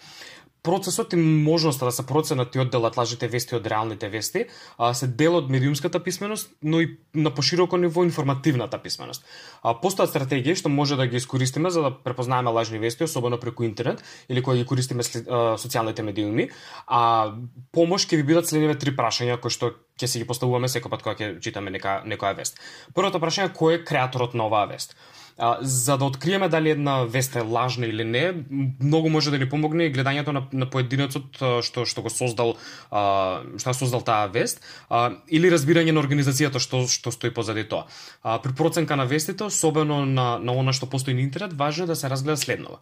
процесот 0.63 1.13
и 1.13 1.15
можноста 1.15 1.85
да 1.85 1.91
се 1.91 2.05
проценат 2.05 2.55
и 2.55 2.59
одделат 2.59 2.97
лажните 2.97 3.27
вести 3.27 3.55
од 3.55 3.67
реалните 3.67 4.09
вести 4.09 4.45
а, 4.77 4.93
се 4.93 5.07
дел 5.07 5.35
од 5.35 5.49
медиумската 5.49 5.99
писменост, 6.03 6.51
но 6.63 6.81
и 6.81 6.97
на 7.15 7.33
пошироко 7.33 7.77
ниво 7.77 8.03
информативната 8.03 8.77
писменост. 8.77 9.25
А, 9.63 9.73
постојат 9.73 10.13
стратегии 10.13 10.55
што 10.55 10.69
може 10.69 10.95
да 10.95 11.07
ги 11.07 11.17
искористиме 11.17 11.69
за 11.69 11.81
да 11.81 11.91
препознаеме 11.91 12.53
лажни 12.53 12.79
вести, 12.79 13.03
особено 13.03 13.39
преку 13.39 13.63
интернет 13.63 14.03
или 14.29 14.43
кога 14.43 14.57
ги 14.57 14.65
користиме 14.65 15.01
а, 15.01 15.57
социјалните 15.57 16.05
медиуми. 16.05 16.49
А 16.87 17.33
помош 17.73 18.05
ќе 18.05 18.21
ви 18.21 18.23
бидат 18.23 18.45
следниве 18.45 18.77
три 18.77 18.93
прашања 18.93 19.41
кои 19.41 19.49
што 19.49 19.73
ќе 20.01 20.09
си 20.09 20.21
ги 20.21 20.27
поставуваме 20.29 20.69
секој 20.71 20.89
пат 20.89 21.05
кога 21.05 21.15
ќе 21.15 21.39
читаме 21.41 21.71
нека 21.71 22.01
некоја 22.05 22.35
вест. 22.37 22.59
Првото 22.97 23.21
прашање 23.21 23.53
кој 23.55 23.79
е 23.79 23.83
креаторот 23.85 24.33
на 24.33 24.49
оваа 24.49 24.69
вест? 24.73 24.97
А, 25.37 25.57
за 25.61 25.97
да 25.97 26.05
откриеме 26.05 26.49
дали 26.49 26.69
една 26.69 27.03
вест 27.03 27.35
е 27.35 27.41
лажна 27.41 27.85
или 27.85 28.03
не, 28.03 28.33
многу 28.79 29.09
може 29.09 29.31
да 29.31 29.39
ни 29.39 29.49
помогне 29.49 29.87
и 29.87 29.93
гледањето 29.93 30.35
на, 30.35 30.43
на 30.53 30.67
поединецот 30.69 31.39
што 31.65 31.85
што 31.87 32.03
го 32.05 32.11
создал 32.13 32.57
а, 32.91 33.41
што 33.57 33.73
создал 33.73 34.03
таа 34.05 34.27
вест 34.27 34.61
а, 34.89 35.17
или 35.29 35.49
разбирање 35.49 35.95
на 35.95 36.03
организацијата 36.03 36.59
што 36.59 36.83
што 36.85 37.15
стои 37.15 37.33
позади 37.33 37.63
тоа. 37.63 37.87
А, 38.21 38.37
при 38.43 38.53
проценка 38.53 38.95
на 38.95 39.05
вестите, 39.05 39.43
особено 39.43 40.05
на 40.05 40.37
на 40.37 40.53
она 40.53 40.73
што 40.73 40.85
постои 40.85 41.13
на 41.13 41.25
интернет, 41.25 41.53
важно 41.53 41.83
е 41.83 41.87
да 41.87 41.95
се 41.95 42.09
разгледа 42.09 42.37
следново. 42.37 42.79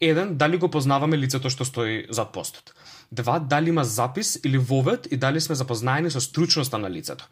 Еден, 0.00 0.36
дали 0.36 0.56
го 0.56 0.68
познаваме 0.68 1.16
лицето 1.16 1.50
што 1.50 1.64
стои 1.64 2.06
зад 2.10 2.32
постот. 2.32 2.74
Два, 3.12 3.38
дали 3.38 3.68
има 3.68 3.84
запис 3.84 4.38
или 4.44 4.58
вовед 4.58 5.08
и 5.10 5.16
дали 5.16 5.40
сме 5.40 5.54
запознаени 5.54 6.10
со 6.10 6.20
стручноста 6.20 6.78
на 6.78 6.90
лицето 6.90 7.28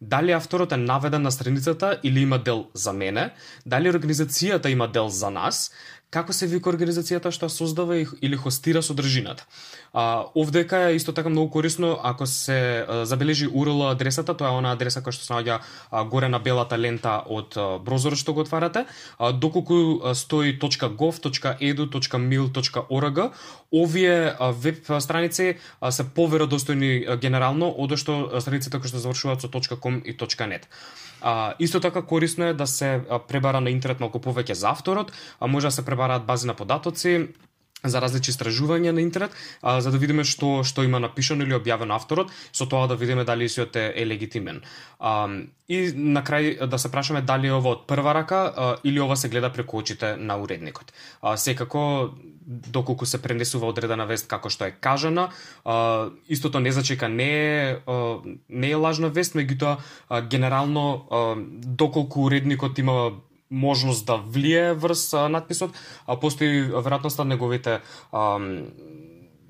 дали 0.00 0.32
авторот 0.32 0.72
е 0.72 0.76
наведен 0.76 1.22
на 1.22 1.32
страницата 1.32 2.00
или 2.02 2.20
има 2.20 2.38
дел 2.38 2.66
за 2.74 2.92
мене, 2.92 3.30
дали 3.66 3.92
организацијата 3.92 4.66
има 4.66 4.88
дел 4.88 5.08
за 5.08 5.30
нас, 5.30 5.70
како 6.10 6.32
се 6.32 6.46
вика 6.46 6.70
организацијата 6.70 7.30
што 7.30 7.48
создава 7.48 7.96
или 8.22 8.36
хостира 8.36 8.82
содржината. 8.82 9.46
А, 9.94 10.26
овдека 10.34 10.90
е 10.90 10.94
исто 10.94 11.12
така 11.12 11.28
многу 11.28 11.50
корисно 11.50 11.98
ако 12.02 12.26
се 12.26 12.86
а, 12.88 13.06
забележи 13.06 13.48
URL 13.48 13.92
адресата, 13.92 14.34
тоа 14.34 14.48
е 14.50 14.58
она 14.58 14.72
адреса 14.74 14.98
која 14.98 15.14
што 15.14 15.22
се 15.22 15.30
наоѓа 15.32 15.62
а, 15.62 16.04
горе 16.04 16.28
на 16.28 16.42
белата 16.42 16.74
лента 16.74 17.22
од 17.30 17.54
а, 17.54 17.78
брозорот 17.78 18.18
што 18.18 18.34
го 18.34 18.42
отварате, 18.42 18.90
а, 19.18 19.32
доколку 19.32 20.02
а, 20.02 20.14
стои 20.18 20.58
.gov.edu.mil.org, 20.58 23.30
овие 23.70 24.34
а, 24.34 24.50
веб 24.50 24.82
страници 24.98 25.62
а, 25.80 25.94
се 25.94 26.02
поверодостојни 26.02 27.06
а, 27.06 27.14
генерално 27.16 27.70
од 27.70 27.94
што 27.94 28.42
страниците 28.42 28.82
кои 28.82 28.90
што 28.90 28.98
завршуваат 28.98 29.46
со 29.46 29.48
.com 29.78 30.02
и 30.02 30.18
.net. 30.18 30.66
А, 31.22 31.54
исто 31.58 31.80
така 31.80 32.02
корисно 32.02 32.44
е 32.50 32.54
да 32.54 32.66
се 32.66 33.00
пребара 33.28 33.60
на 33.60 33.70
интернет 33.70 34.00
малку 34.00 34.18
повеќе 34.18 34.52
за 34.52 34.68
авторот, 34.74 35.12
а 35.40 35.46
може 35.46 35.66
да 35.66 35.70
се 35.70 35.84
пребараат 35.84 36.26
бази 36.26 36.46
на 36.46 36.54
податоци, 36.54 37.28
за 37.84 38.00
различни 38.00 38.32
истражувања 38.34 38.92
на 38.92 39.02
интернет, 39.04 39.34
а, 39.62 39.80
за 39.80 39.90
да 39.90 39.98
видиме 39.98 40.24
што 40.24 40.62
што 40.64 40.84
има 40.84 41.00
напишано 41.00 41.44
или 41.44 41.56
објавено 41.56 41.94
авторот, 41.94 42.32
со 42.52 42.66
тоа 42.66 42.88
да 42.88 42.96
видиме 42.96 43.24
дали 43.24 43.48
сиот 43.48 43.76
е, 43.76 43.92
е 43.96 44.06
легитимен. 44.06 44.62
А, 44.98 45.28
и 45.68 45.92
на 45.96 46.22
крај 46.24 46.66
да 46.66 46.78
се 46.78 46.90
прашаме 46.92 47.22
дали 47.22 47.48
е 47.48 47.56
ова 47.56 47.76
од 47.76 47.86
прва 47.88 48.14
рака 48.14 48.52
а, 48.56 48.76
или 48.84 49.00
ова 49.00 49.16
се 49.16 49.28
гледа 49.28 49.52
преку 49.52 49.78
очите 49.78 50.16
на 50.16 50.36
уредникот. 50.36 50.92
А, 51.22 51.36
секако 51.36 52.10
доколку 52.46 53.06
се 53.06 53.22
пренесува 53.22 53.68
одредена 53.72 54.06
вест 54.06 54.28
како 54.28 54.50
што 54.52 54.68
е 54.68 54.76
кажана, 54.76 55.30
а, 55.64 56.10
истото 56.28 56.60
не 56.60 56.72
значи 56.72 56.94
дека 56.94 57.08
не 57.08 57.30
е 57.32 57.78
а, 57.86 58.18
не 58.48 58.70
е 58.70 58.74
лажна 58.74 59.08
вест, 59.08 59.34
меѓутоа 59.34 59.78
генерално 60.28 61.06
а, 61.10 61.36
доколку 61.64 62.28
уредникот 62.28 62.78
има 62.78 63.12
можност 63.50 64.06
да 64.06 64.16
влие 64.16 64.74
врз 64.74 65.14
а, 65.14 65.28
надписот, 65.28 65.70
а 66.06 66.16
постои 66.20 66.64
веројатноста 66.70 67.24
неговите 67.24 67.80
ам, 68.12 68.66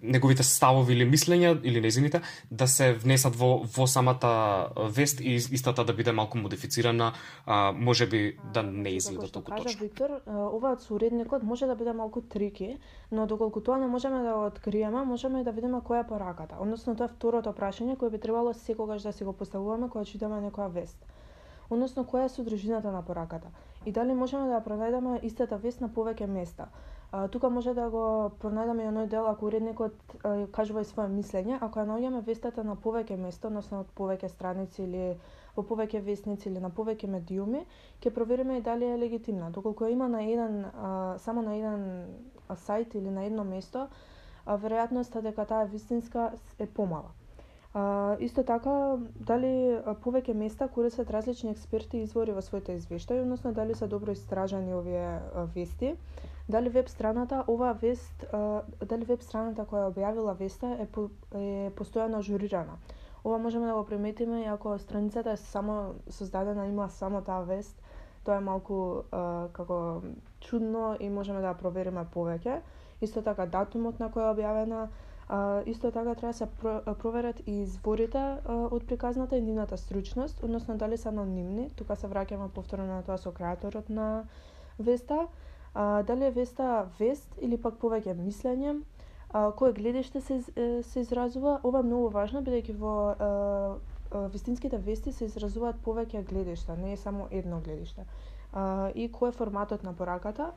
неговите 0.04 0.44
ставови 0.44 0.94
или 0.94 1.06
мислења 1.08 1.54
или 1.64 1.80
незините 1.80 2.20
да 2.50 2.66
се 2.68 2.92
внесат 2.92 3.36
во 3.36 3.64
во 3.76 3.86
самата 3.86 4.68
вест 4.96 5.20
и 5.20 5.34
истата 5.34 5.84
да 5.84 5.92
биде 5.92 6.12
малку 6.12 6.38
модифицирана, 6.38 7.12
а, 7.46 7.72
можеби 7.72 8.36
да 8.54 8.62
не 8.62 8.96
изгледа 8.96 9.30
толку 9.30 9.52
кажа 9.52 9.64
точно. 9.64 9.80
Виктор, 9.80 10.10
оваат 10.26 10.82
со 10.82 10.94
уредникот 10.94 11.42
може 11.42 11.66
да 11.66 11.74
биде 11.74 11.92
малку 11.92 12.20
трики, 12.20 12.76
но 13.12 13.26
доколку 13.26 13.60
тоа 13.60 13.78
не 13.78 13.86
можеме 13.86 14.22
да 14.22 14.34
го 14.34 14.46
откриеме, 14.46 15.04
можеме 15.04 15.44
да 15.44 15.52
видиме 15.52 15.80
која 15.80 16.04
е 16.04 16.08
пораката. 16.08 16.56
Односно 16.60 16.96
тоа 16.96 17.08
е 17.08 17.14
второто 17.16 17.52
прашање 17.52 17.96
кое 17.96 18.10
би 18.10 18.18
требало 18.18 18.52
секогаш 18.54 19.02
да 19.02 19.12
си 19.12 19.24
го 19.24 19.32
поставуваме 19.32 19.88
кога 19.88 20.04
читаме 20.04 20.40
некоја 20.44 20.68
вест. 20.68 20.98
Односно 21.70 22.04
која 22.04 22.24
е 22.24 22.28
содржината 22.28 22.92
на 22.92 23.02
пораката 23.02 23.48
и 23.86 23.92
дали 23.92 24.14
можеме 24.14 24.48
да 24.48 24.58
ја 24.58 24.64
пронајдеме 24.64 25.18
истата 25.24 25.56
вест 25.56 25.80
на 25.80 25.88
повеќе 25.88 26.26
места. 26.26 26.68
А, 27.12 27.28
тука 27.28 27.50
може 27.50 27.74
да 27.74 27.88
го 27.90 28.30
пронајдеме 28.42 28.84
и 28.84 28.90
оној 28.90 29.06
дел 29.08 29.26
ако 29.30 29.46
уредникот 29.46 29.94
а, 30.24 30.46
кажува 30.52 30.80
и 30.80 30.84
свое 30.84 31.08
мислење, 31.08 31.58
ако 31.60 31.80
ја 31.80 31.86
наоѓаме 31.90 32.22
вестата 32.26 32.64
на 32.64 32.76
повеќе 32.76 33.16
места, 33.16 33.48
односно 33.48 33.80
од 33.84 33.92
повеќе 33.96 34.28
страници 34.28 34.82
или 34.82 35.16
во 35.56 35.62
повеќе 35.62 36.00
вестници 36.02 36.48
или 36.48 36.60
на 36.60 36.70
повеќе 36.70 37.06
медиуми, 37.08 37.64
ќе 38.02 38.14
провериме 38.14 38.58
и 38.58 38.62
дали 38.62 38.84
е 38.84 38.98
легитимна. 38.98 39.50
Доколку 39.50 39.84
ја 39.84 39.92
има 39.92 40.08
на 40.08 40.22
еден 40.24 40.64
а, 40.64 41.18
само 41.18 41.42
на 41.42 41.54
еден 41.56 41.84
а, 42.48 42.56
сајт 42.56 42.96
или 42.98 43.10
на 43.10 43.24
едно 43.24 43.44
место, 43.44 43.86
а, 44.46 44.58
веројатноста 44.58 45.22
дека 45.22 45.44
таа 45.46 45.64
вистинска 45.64 46.32
е 46.58 46.66
помала. 46.66 47.12
А, 47.74 48.16
исто 48.22 48.44
така, 48.46 48.72
дали 49.26 49.80
повеќе 50.04 50.34
места 50.38 50.68
користат 50.70 51.08
различни 51.10 51.50
експерти 51.50 51.98
и 51.98 52.02
извори 52.06 52.30
во 52.32 52.42
своите 52.42 52.72
извештаи, 52.78 53.18
односно 53.20 53.52
дали 53.52 53.74
се 53.74 53.86
добро 53.90 54.12
истражани 54.12 54.74
овие 54.74 55.02
а, 55.02 55.44
вести, 55.54 55.96
дали 56.48 56.68
веб 56.68 56.88
страната 56.88 57.44
оваа 57.48 57.72
вест, 57.74 58.24
а, 58.32 58.62
дали 58.86 59.04
веб 59.04 59.22
страната 59.22 59.66
која 59.66 59.88
објавила 59.90 60.36
веста 60.38 60.76
е, 60.78 60.86
по, 60.86 61.08
е 61.34 61.72
постојано 61.74 62.22
ажурирана. 62.22 62.78
Ова 63.24 63.38
можеме 63.38 63.66
да 63.66 63.74
го 63.74 63.84
приметиме 63.84 64.42
и 64.42 64.46
ако 64.46 64.78
страницата 64.78 65.30
е 65.30 65.36
само 65.36 65.94
создадена, 66.08 66.66
има 66.66 66.88
само 66.90 67.22
таа 67.22 67.42
вест, 67.42 67.82
тоа 68.24 68.36
е 68.36 68.40
малку 68.40 69.02
а, 69.10 69.48
како 69.52 70.02
чудно 70.40 70.94
и 71.00 71.10
можеме 71.10 71.40
да 71.40 71.50
ја 71.50 71.58
провериме 71.58 72.06
повеќе. 72.14 72.60
Исто 73.00 73.22
така 73.22 73.46
датумот 73.46 73.98
на 73.98 74.10
која 74.14 74.30
е 74.30 74.36
објавена, 74.36 74.86
а, 75.28 75.62
исто 75.66 75.90
така 75.90 76.14
треба 76.14 76.32
да 76.32 76.32
се 76.32 76.46
проверат 77.02 77.42
и 77.46 77.62
изворите 77.62 78.18
а, 78.18 78.38
од 78.70 78.86
приказната 78.86 79.36
и 79.36 79.42
нивната 79.42 79.76
стручност, 79.76 80.42
односно 80.42 80.76
дали 80.76 80.96
се 80.96 81.08
анонимни, 81.08 81.70
тука 81.70 81.96
се 81.96 82.08
враќаме 82.08 82.48
повторно 82.48 82.86
на 82.86 83.02
тоа 83.02 83.18
со 83.18 83.32
креаторот 83.32 83.88
на 83.88 84.24
веста, 84.78 85.26
а, 85.74 86.02
дали 86.02 86.24
е 86.24 86.30
веста 86.30 86.86
вест 86.98 87.38
или 87.40 87.56
пак 87.56 87.80
повеќе 87.80 88.14
мислење, 88.14 88.80
а, 89.32 89.52
кое 89.52 89.72
гледиште 89.72 90.20
се, 90.20 90.42
се 90.82 91.00
изразува, 91.00 91.60
ова 91.64 91.80
е 91.80 91.88
многу 91.88 92.08
важно 92.08 92.42
бидејќи 92.42 92.76
во 92.78 92.94
а, 93.08 93.28
а, 94.12 94.28
вистинските 94.28 94.78
вести 94.78 95.12
се 95.12 95.24
изразуваат 95.24 95.80
повеќе 95.84 96.24
гледишта, 96.24 96.76
не 96.76 96.92
е 96.92 96.96
само 96.96 97.28
едно 97.30 97.60
гледиште. 97.60 98.04
А, 98.52 98.92
и 98.94 99.08
кој 99.08 99.32
е 99.32 99.38
форматот 99.40 99.82
на 99.82 99.96
пораката, 99.96 100.52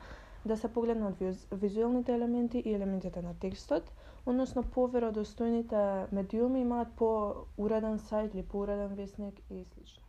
да 0.45 0.58
се 0.58 0.67
погледнат 0.67 1.15
визуелните 1.51 2.13
елементи 2.13 2.60
и 2.65 2.73
елементите 2.73 3.21
на 3.21 3.34
текстот, 3.34 3.91
односно 4.28 4.63
поверодостојните 4.70 5.84
медиуми 6.12 6.62
имаат 6.62 6.92
по 6.96 7.10
уреден 7.58 8.00
сајт 8.02 8.34
или 8.34 8.44
по 8.46 8.60
уреден 8.60 8.96
весник 8.96 9.40
и 9.50 9.63
слично. 9.66 10.07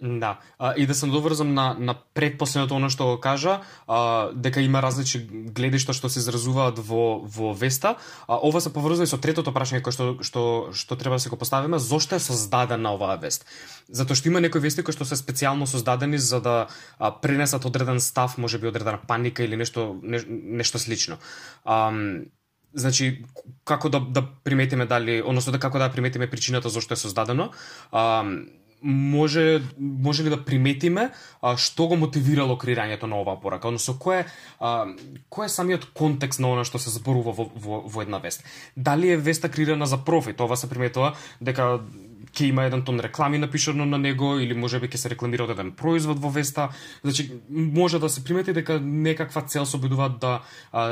Да, 0.00 0.40
а, 0.58 0.74
и 0.76 0.86
да 0.86 0.94
се 0.94 1.06
доврзам 1.06 1.54
на, 1.54 1.76
на 1.78 1.94
предпоследното 1.94 2.74
оно 2.74 2.90
што 2.90 3.14
го 3.14 3.20
кажа, 3.22 3.60
а, 3.86 4.28
дека 4.34 4.58
има 4.60 4.82
различни 4.82 5.22
гледишта 5.54 5.94
што 5.94 6.10
се 6.10 6.18
изразуваат 6.18 6.82
во, 6.82 7.22
во 7.22 7.52
Веста. 7.54 7.94
А, 8.26 8.34
ова 8.42 8.58
се 8.60 8.72
поврзува 8.74 9.06
и 9.06 9.10
со 9.10 9.20
третото 9.22 9.54
прашање 9.54 9.86
кое 9.86 9.94
што, 9.94 10.18
што, 10.18 10.42
што 10.74 10.98
треба 10.98 11.14
да 11.14 11.22
се 11.22 11.30
го 11.30 11.38
поставиме, 11.38 11.78
зошто 11.78 12.18
е 12.18 12.26
создадена 12.26 12.90
оваа 12.90 13.22
вест? 13.22 13.46
Затоа 13.86 14.18
што 14.18 14.34
има 14.34 14.42
некои 14.42 14.66
вести 14.66 14.82
кои 14.82 14.92
што 14.92 15.06
се 15.06 15.14
специјално 15.14 15.70
создадени 15.70 16.18
за 16.18 16.42
да 16.42 16.56
а, 16.98 17.14
пренесат 17.14 17.64
одреден 17.64 18.02
став, 18.02 18.34
може 18.36 18.58
би 18.58 18.66
одредена 18.66 18.98
паника 18.98 19.46
или 19.46 19.56
нешто, 19.56 19.94
не, 20.02 20.18
нешто 20.28 20.78
слично. 20.78 21.22
А, 21.64 21.94
Значи, 22.74 23.22
како 23.62 23.88
да, 23.88 24.00
да 24.00 24.24
приметиме 24.42 24.82
дали, 24.90 25.22
односно 25.22 25.52
да 25.54 25.60
како 25.62 25.78
да 25.78 25.86
приметиме 25.94 26.26
причината 26.26 26.68
зошто 26.68 26.94
е 26.94 26.98
создадено, 26.98 27.52
а, 27.92 28.26
може 28.84 29.62
може 29.78 30.24
ли 30.24 30.30
да 30.30 30.44
приметиме 30.44 31.10
а, 31.40 31.56
што 31.56 31.88
го 31.88 31.96
мотивирало 31.96 32.58
креирањето 32.60 33.08
на 33.08 33.16
оваа 33.22 33.40
порака, 33.40 33.68
односно 33.68 33.96
кој 33.96 34.20
е 34.20 34.26
а, 34.60 34.86
кој 35.32 35.48
е 35.48 35.54
самиот 35.56 35.88
контекст 35.96 36.40
на 36.40 36.52
она 36.52 36.64
што 36.68 36.78
се 36.78 36.92
зборува 36.92 37.32
во, 37.32 37.48
во, 37.54 37.80
во 37.88 38.04
една 38.04 38.20
вест. 38.20 38.44
Дали 38.76 39.14
е 39.14 39.16
веста 39.16 39.48
креирана 39.48 39.86
за 39.86 40.04
профит? 40.04 40.40
Ова 40.40 40.56
се 40.56 40.68
приметува 40.68 41.14
дека 41.40 41.80
ќе 42.34 42.48
има 42.50 42.66
еден 42.66 42.82
тон 42.82 43.00
реклами 43.00 43.38
напишано 43.38 43.86
на 43.86 43.98
него 43.98 44.34
или 44.42 44.54
можеби 44.54 44.88
ќе 44.90 44.96
се 44.96 45.10
рекламира 45.14 45.46
од 45.46 45.54
еден 45.54 45.72
производ 45.72 46.18
во 46.18 46.30
веста. 46.34 46.68
Значи 47.04 47.30
може 47.50 47.98
да 47.98 48.08
се 48.08 48.24
примети 48.24 48.52
дека 48.52 48.80
некаква 48.80 49.42
цел 49.42 49.66
се 49.66 49.76
обидуваат 49.76 50.18
да 50.18 50.40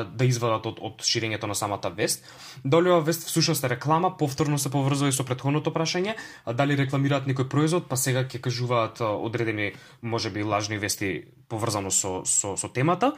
да 0.06 0.24
извадат 0.24 0.66
од 0.66 0.78
од 0.80 1.02
ширењето 1.02 1.50
на 1.50 1.54
самата 1.54 1.90
вест. 1.96 2.24
Дали 2.64 2.90
ова 2.90 3.00
вест 3.00 3.26
всушност 3.26 3.64
е 3.64 3.68
реклама, 3.68 4.16
повторно 4.16 4.58
се 4.58 4.70
поврзува 4.70 5.10
и 5.10 5.12
со 5.12 5.24
претходното 5.24 5.74
прашање, 5.74 6.14
дали 6.46 6.78
рекламираат 6.78 7.26
некој 7.26 7.48
производ, 7.48 7.88
па 7.88 7.96
сега 7.96 8.24
ќе 8.24 8.40
кажуваат 8.40 9.02
одредени 9.02 9.72
можеби 10.02 10.42
лажни 10.42 10.78
вести 10.78 11.24
поврзано 11.52 11.92
со 11.92 12.22
со 12.24 12.56
со 12.56 12.68
темата. 12.68 13.12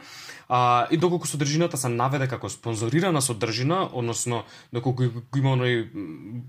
А, 0.47 0.87
и 0.91 0.97
доколку 0.97 1.27
содржината 1.27 1.77
се 1.77 1.89
наведе 1.89 2.27
како 2.29 2.49
спонзорирана 2.49 3.21
содржина, 3.21 3.89
односно 3.93 4.43
доколку 4.73 5.07
го 5.09 5.39
има 5.39 5.55
оној 5.55 5.87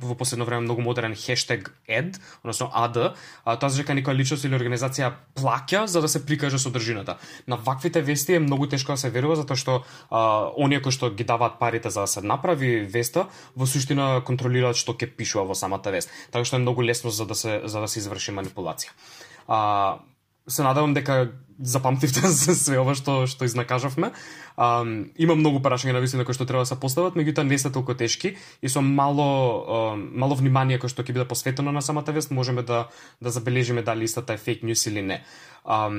во 0.03 0.17
последно 0.19 0.45
време 0.45 0.67
многу 0.67 0.83
модерен 0.85 1.15
хештег 1.17 1.73
ad, 1.89 2.19
односно 2.43 2.69
ad, 2.75 2.99
а, 3.45 3.57
тоа 3.57 3.71
дека 3.71 3.97
некоја 3.97 4.17
личност 4.19 4.45
или 4.45 4.59
организација 4.59 5.13
плаќа 5.39 5.87
за 5.87 6.03
да 6.05 6.09
се 6.09 6.25
прикаже 6.27 6.59
содржината. 6.59 7.17
На 7.47 7.57
ваквите 7.57 8.03
вести 8.03 8.35
е 8.35 8.41
многу 8.41 8.67
тешко 8.67 8.93
да 8.93 9.01
се 9.01 9.11
верува 9.11 9.37
затоа 9.37 9.57
што 9.57 9.85
а, 10.11 10.51
оние 10.57 10.83
кои 10.83 10.93
што 10.93 11.11
ги 11.11 11.25
даваат 11.25 11.59
парите 11.59 11.91
за 11.91 12.05
да 12.05 12.07
се 12.07 12.21
направи 12.21 12.81
веста, 12.85 13.29
во 13.57 13.67
суштина 13.67 14.21
контролираат 14.27 14.77
што 14.77 14.93
ќе 14.93 15.09
пишува 15.17 15.47
во 15.47 15.55
самата 15.55 15.89
вест. 15.91 16.11
Така 16.33 16.45
што 16.45 16.61
е 16.61 16.65
многу 16.67 16.83
лесно 16.83 17.11
за 17.11 17.25
да 17.25 17.35
се 17.35 17.63
за 17.65 17.81
да 17.81 17.89
се 17.89 18.01
изврши 18.05 18.33
манипулација. 18.37 18.93
А, 19.49 19.99
се 20.49 20.63
надевам 20.63 20.95
дека 20.95 21.33
запамтивте 21.63 22.21
за 22.29 22.55
све 22.55 22.79
ова 22.79 22.95
што 22.95 23.27
што 23.27 23.45
изнакажавме. 23.49 24.13
А, 24.57 24.85
има 25.17 25.35
многу 25.37 25.61
прашања 25.65 25.97
на 25.97 26.01
вистина 26.05 26.25
кои 26.25 26.37
што 26.37 26.47
треба 26.47 26.65
да 26.65 26.69
се 26.69 26.77
постават, 26.81 27.17
меѓутоа 27.17 27.49
не 27.49 27.59
се 27.59 27.73
толку 27.73 27.95
тешки 27.95 28.37
и 28.63 28.69
со 28.69 28.81
мало 28.81 29.27
а, 29.65 29.97
мало 29.97 30.37
внимание 30.37 30.79
кој 30.79 30.93
што 30.93 31.03
ќе 31.03 31.17
биде 31.17 31.29
посветено 31.29 31.73
на 31.73 31.83
самата 31.83 32.13
вест, 32.13 32.31
можеме 32.31 32.63
да 32.63 32.89
да 33.21 33.31
забележиме 33.31 33.83
дали 33.83 34.05
истата 34.05 34.35
е 34.35 34.37
фейк 34.37 34.63
ньюс 34.63 34.87
или 34.87 35.03
не. 35.03 35.25
А, 35.65 35.91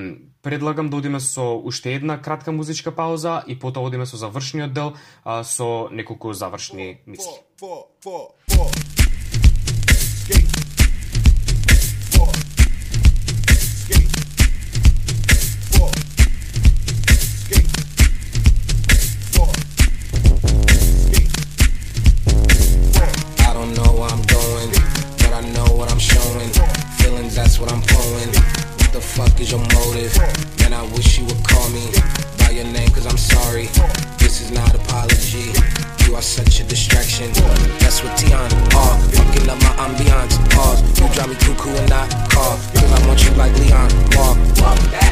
предлагам 0.42 0.90
да 0.90 0.98
одиме 0.98 1.20
со 1.20 1.58
уште 1.58 1.94
една 1.94 2.22
кратка 2.22 2.52
музичка 2.52 2.92
пауза 2.92 3.44
и 3.48 3.58
потоа 3.60 3.84
одиме 3.84 4.06
со 4.06 4.18
завршниот 4.18 4.74
дел 4.74 4.94
а, 5.24 5.44
со 5.44 5.90
неколку 5.92 6.34
завршни 6.34 7.02
мисли. 7.06 7.42
four, 7.60 7.90
four, 8.04 8.32
four. 8.50 8.70
Skate. 9.98 10.46
Four. 10.46 10.67
Is? 29.98 30.18
Man, 30.60 30.74
I 30.74 30.84
wish 30.94 31.18
you 31.18 31.26
would 31.26 31.44
call 31.44 31.68
me 31.70 31.90
by 32.38 32.52
your 32.52 32.66
name, 32.66 32.90
cause 32.90 33.06
I'm 33.06 33.18
sorry. 33.18 33.68
This 34.18 34.42
is 34.42 34.52
not 34.52 34.74
apology. 34.74 35.52
You 36.06 36.16
are 36.16 36.22
such 36.22 36.60
a 36.60 36.64
distraction. 36.64 37.32
That's 37.80 38.04
what 38.04 38.18
Tion 38.20 38.34
are. 38.34 38.48
Uh, 38.72 38.98
fucking 39.12 39.50
up 39.50 39.60
my 39.62 39.74
ambiance. 39.86 40.38
Pause. 40.52 41.00
You 41.00 41.10
drive 41.14 41.30
me 41.30 41.36
cuckoo 41.36 41.70
and 41.70 41.90
not 41.90 42.10
call. 42.30 42.58
Cause 42.74 42.92
I 42.92 43.08
want 43.08 43.24
you 43.24 43.32
like 43.32 43.54
Leon. 43.60 43.90
Walk. 44.16 44.38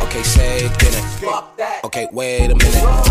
Okay, 0.07 0.23
say 0.23 0.65
it, 0.65 0.79
get 0.79 0.93
it. 0.93 1.83
Okay, 1.83 2.07
wait 2.11 2.51
a 2.51 2.55
minute. 2.55 3.04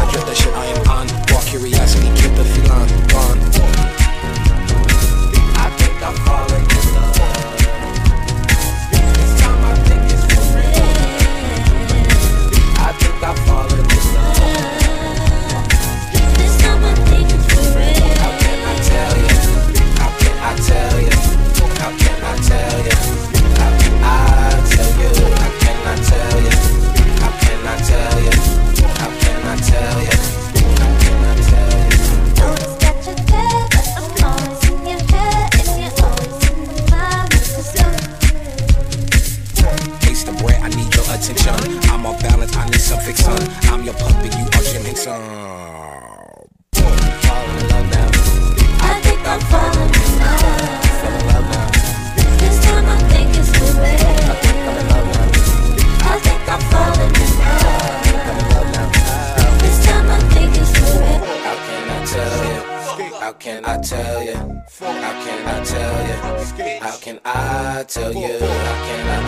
tell 67.87 68.13
you 68.13 68.25
I 68.25 68.39
cannot 68.39 69.24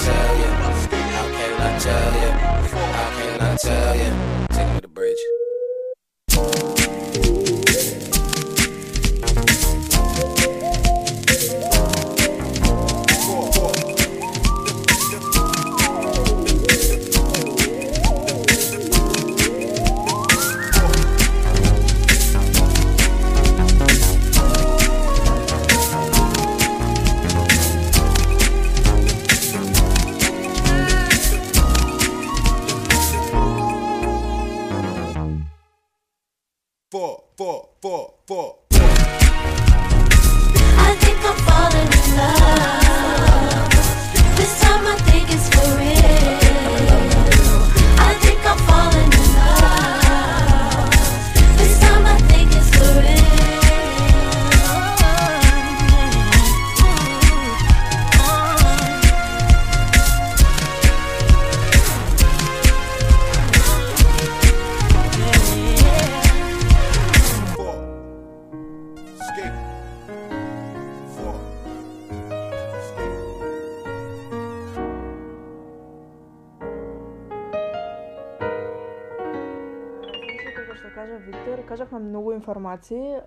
информации. 82.66 83.20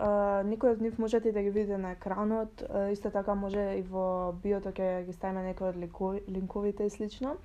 Некои 0.44 0.70
од 0.70 0.82
нив 0.82 1.00
можете 1.00 1.32
да 1.32 1.42
ги 1.42 1.50
видите 1.50 1.78
на 1.78 1.92
екранот, 1.92 2.64
исто 2.92 3.10
така 3.10 3.36
може 3.36 3.78
и 3.78 3.82
во 3.82 4.34
биото 4.34 4.72
ќе 4.72 5.06
ги 5.06 5.14
ставиме 5.14 5.44
некои 5.44 5.70
од 5.70 6.28
линковите 6.28 6.86
и 6.86 6.90
слично. 6.90 7.38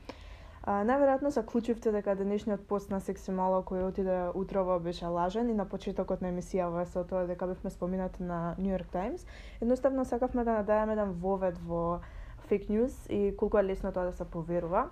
Најверојатно 0.64 1.28
заклучивте 1.28 1.92
дека 1.92 2.14
денешниот 2.16 2.66
пост 2.66 2.90
на 2.90 3.00
Секси 3.00 3.30
Мало 3.30 3.62
кој 3.62 3.84
отиде 3.84 4.30
утрово 4.34 4.78
беше 4.80 5.06
лажен 5.06 5.50
и 5.50 5.54
на 5.54 5.68
почетокот 5.68 6.22
на 6.22 6.32
емисијава 6.32 6.86
со 6.88 7.04
тоа 7.04 7.26
дека 7.28 7.46
бевме 7.46 7.70
споменати 7.70 8.22
на 8.22 8.56
New 8.58 8.72
York 8.72 8.88
Times. 8.92 9.26
Едноставно 9.60 10.04
сакавме 10.04 10.44
да 10.44 10.52
надаеме 10.52 10.92
еден 10.92 11.12
вовед 11.12 11.58
во 11.58 12.00
фейк 12.48 12.68
news 12.68 13.10
и 13.10 13.36
колку 13.36 13.58
е 13.58 13.64
лесно 13.64 13.92
тоа 13.92 14.04
да 14.04 14.12
се 14.12 14.24
поверува. 14.24 14.88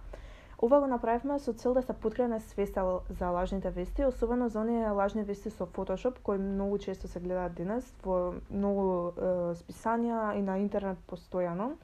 Ова 0.62 0.80
го 0.80 0.86
направивме 0.86 1.38
со 1.38 1.52
цел 1.52 1.74
да 1.74 1.82
се 1.82 1.92
подкрene 1.92 2.38
свеста 2.38 3.00
за 3.10 3.30
лажните 3.30 3.70
вести, 3.70 4.04
особено 4.04 4.48
за 4.48 4.60
оние 4.60 4.90
лажни 4.90 5.22
вести 5.22 5.50
со 5.50 5.66
Photoshop, 5.66 6.18
кои 6.22 6.38
многу 6.38 6.78
често 6.78 7.08
се 7.08 7.20
гледаат 7.20 7.54
денес 7.54 7.82
во 8.04 8.34
многу 8.50 9.10
е, 9.10 9.58
списанија 9.58 10.38
и 10.38 10.42
на 10.42 10.58
интернет 10.62 11.02
постојано. 11.10 11.74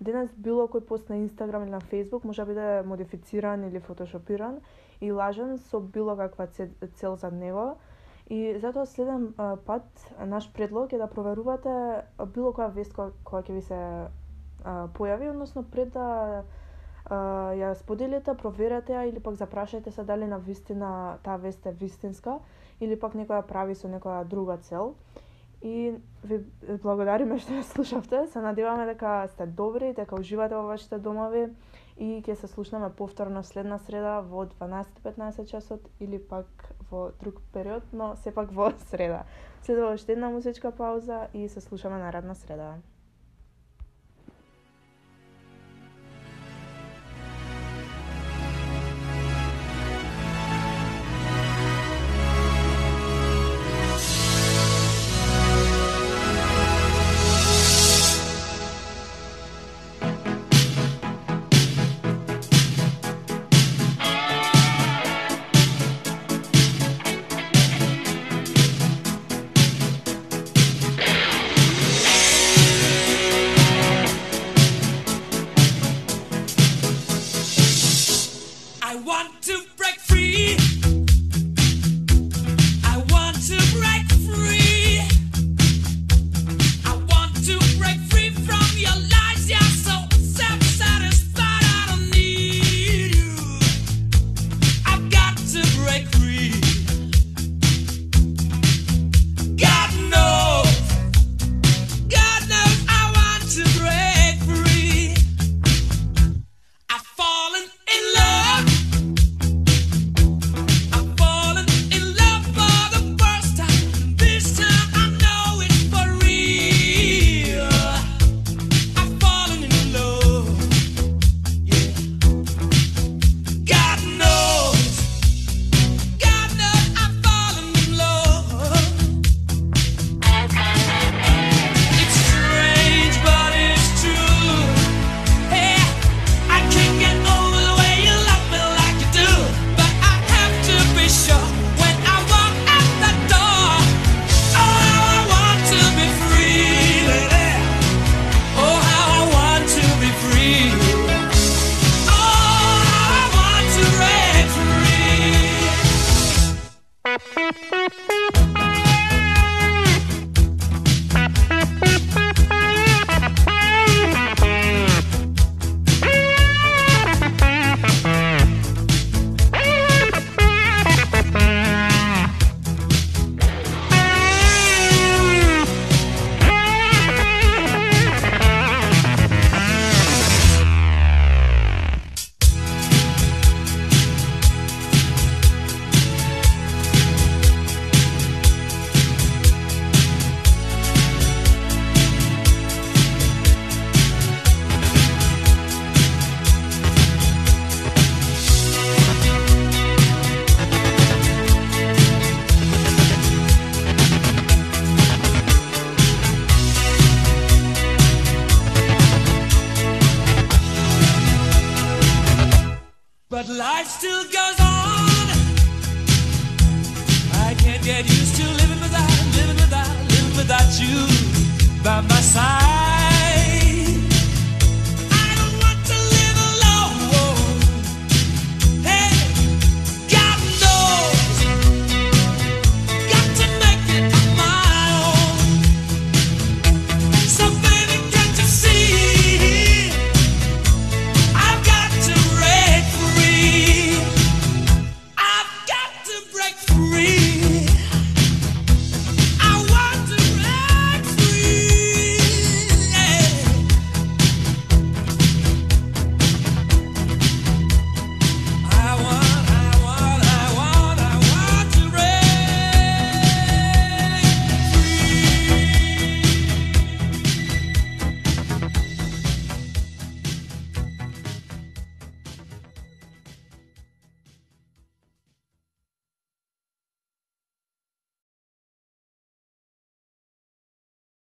Денес 0.00 0.30
било 0.38 0.68
кој 0.70 0.86
пост 0.86 1.10
на 1.10 1.18
Инстаграм 1.18 1.66
или 1.66 1.74
на 1.74 1.80
Фейсбук 1.80 2.24
може 2.24 2.44
да 2.44 2.46
биде 2.46 2.82
модифициран 2.86 3.64
или 3.64 3.80
фотошопиран 3.80 4.60
и 5.00 5.10
лажен 5.12 5.58
со 5.58 5.80
било 5.80 6.16
каква 6.16 6.46
цел 6.94 7.16
за 7.16 7.30
него. 7.30 7.74
И 8.30 8.54
затоа 8.58 8.86
следен 8.86 9.34
пат 9.66 10.14
наш 10.26 10.52
предлог 10.52 10.92
е 10.92 10.98
да 10.98 11.10
проверувате 11.10 12.06
било 12.34 12.54
која 12.54 12.70
вест 12.70 12.94
која, 12.94 13.10
која 13.26 13.42
ќе 13.42 13.52
ви 13.52 13.62
се 13.62 13.78
појави, 14.94 15.30
односно 15.30 15.66
пред 15.66 15.90
да 15.90 16.44
ја 17.10 17.74
споделите, 17.74 18.34
проверете 18.34 18.92
ја 18.92 19.08
или 19.08 19.20
пак 19.20 19.34
запрашајте 19.34 19.90
се 19.90 20.04
дали 20.04 20.26
на 20.26 20.38
вистина 20.38 21.18
таа 21.22 21.36
вест 21.36 21.66
е 21.66 21.72
вистинска 21.72 22.38
или 22.80 22.96
пак 22.96 23.14
некоја 23.14 23.42
прави 23.42 23.74
со 23.74 23.88
некоја 23.88 24.24
друга 24.24 24.56
цел. 24.58 24.94
И 25.62 25.94
ви 26.24 26.38
благодариме 26.82 27.38
што 27.38 27.54
ја 27.54 27.62
слушавте. 27.62 28.26
Се 28.26 28.40
надеваме 28.40 28.86
дека 28.86 29.28
сте 29.28 29.46
добри, 29.46 29.92
дека 29.94 30.14
уживате 30.14 30.54
во 30.54 30.66
вашите 30.66 30.98
домови 30.98 31.50
и 31.98 32.22
ќе 32.22 32.34
се 32.34 32.46
слушнеме 32.46 32.90
повторно 32.90 33.42
следна 33.42 33.78
среда 33.78 34.20
во 34.20 34.46
12-15 34.46 35.46
часот 35.50 35.88
или 36.00 36.18
пак 36.18 36.46
во 36.90 37.10
друг 37.20 37.42
период, 37.52 37.82
но 37.92 38.16
сепак 38.16 38.50
во 38.50 38.72
среда. 38.90 39.24
Следува 39.62 39.94
уште 39.94 40.12
една 40.12 40.30
музичка 40.30 40.70
пауза 40.70 41.28
и 41.34 41.48
се 41.48 41.60
слушаме 41.60 41.98
наредна 41.98 42.34
среда. 42.34 42.78